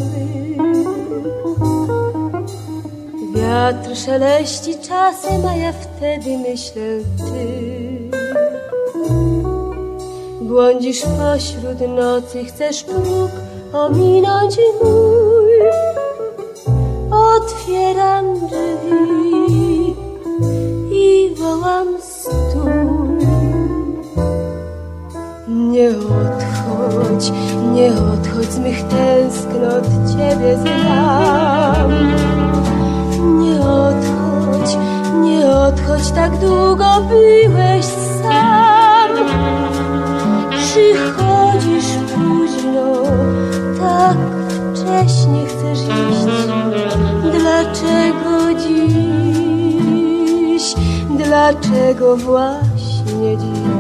Wiatr 3.36 3.96
szeleści 4.06 4.76
czasem, 4.88 5.46
a 5.48 5.56
ja 5.56 5.74
wtedy 5.74 6.38
myślę 6.38 6.84
ty. 7.18 8.10
Błądzisz 10.42 11.02
pośród 11.02 11.96
nocy, 11.96 12.46
chcesz 12.46 12.84
próg 12.84 13.32
ominąć 13.74 14.58
mój. 14.84 15.50
Otwieram 17.12 18.26
drzwi 18.48 19.96
i 20.92 21.36
wołam 21.36 21.88
stój. 22.02 22.79
Nie 25.70 25.90
odchodź, 25.90 27.32
nie 27.74 27.88
odchodź 27.88 28.52
z 28.52 28.60
mych 28.60 28.84
tęsknot, 28.84 29.86
Ciebie 30.12 30.58
znam. 30.58 31.92
Nie 33.40 33.60
odchodź, 33.60 34.78
nie 35.22 35.50
odchodź, 35.50 36.12
tak 36.12 36.38
długo 36.38 36.86
byłeś 37.10 37.86
sam. 38.22 39.12
Przychodzisz 40.52 41.96
późno, 42.16 42.94
tak 43.80 44.18
wcześnie 44.74 45.46
chcesz 45.46 45.80
iść. 45.80 46.28
Dlaczego 47.22 48.54
dziś, 48.60 49.06
dlaczego 51.10 52.18
właśnie 52.18 53.38
dziś? 53.38 53.79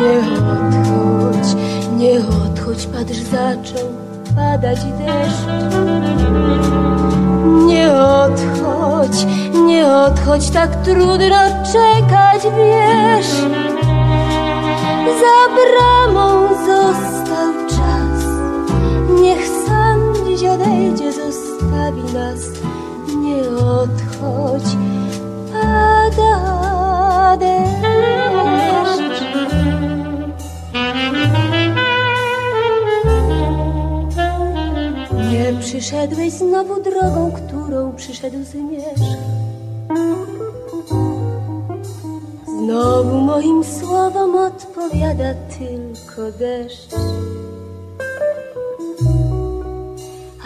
Nie 0.00 0.18
odchodź, 0.18 1.56
nie 1.96 2.18
odchodź, 2.18 2.86
patrz, 2.86 3.18
zaczął 3.18 3.88
padać 4.36 4.78
deszcz. 4.84 5.46
Nie 7.66 7.92
odchodź, 7.92 9.26
nie 9.66 9.86
odchodź, 9.86 10.50
tak 10.50 10.76
trudno 10.76 11.42
czekać, 11.72 12.42
wiesz. 12.56 13.30
Za 15.20 15.38
bramą 15.56 16.48
został 16.48 17.52
czas, 17.68 18.24
niech 19.22 19.46
sam 19.66 19.98
dziś 20.26 20.44
odejdzie, 20.48 21.12
zostawi 21.12 22.02
nas. 22.14 22.40
Nie 23.16 23.42
odchodź, 23.48 24.76
pada 25.52 27.36
deszcz. 27.36 29.29
Przyszedłeś 35.80 36.32
znowu 36.32 36.82
drogą, 36.82 37.32
którą 37.32 37.92
przyszedł 37.96 38.44
zmierzch. 38.44 39.18
Znowu 42.46 43.16
moim 43.16 43.64
słowom 43.64 44.36
odpowiada 44.36 45.34
tylko 45.58 46.32
deszcz. 46.38 46.94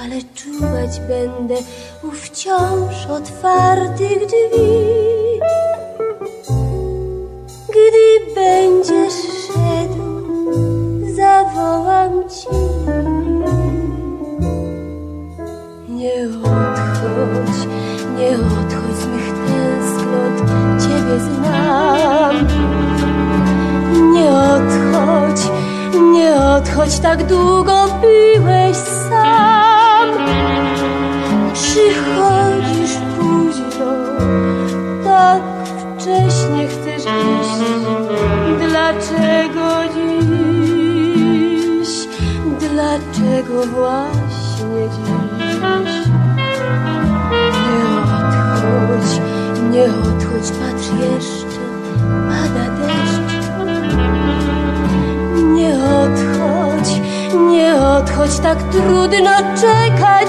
Ale 0.00 0.16
czuwać 0.34 1.00
będę 1.08 1.54
u 2.02 2.10
wciąż 2.10 3.06
otwartych 3.06 4.26
drzwi. 4.26 5.13
Tak 27.04 27.26
długo 27.26 27.86
byłeś 28.00 28.76
sam. 28.76 30.08
Przychodzisz 31.52 32.96
późno, 33.18 33.92
tak 35.04 35.42
wcześnie 35.66 36.68
chcesz 36.68 37.04
iść. 37.04 37.60
Dlaczego 38.68 39.66
dziś, 39.94 40.28
dlaczego 42.60 43.66
właśnie 43.66 44.13
odchodź, 58.24 58.40
tak 58.40 58.62
trudno 58.62 59.30
czekać. 59.60 60.28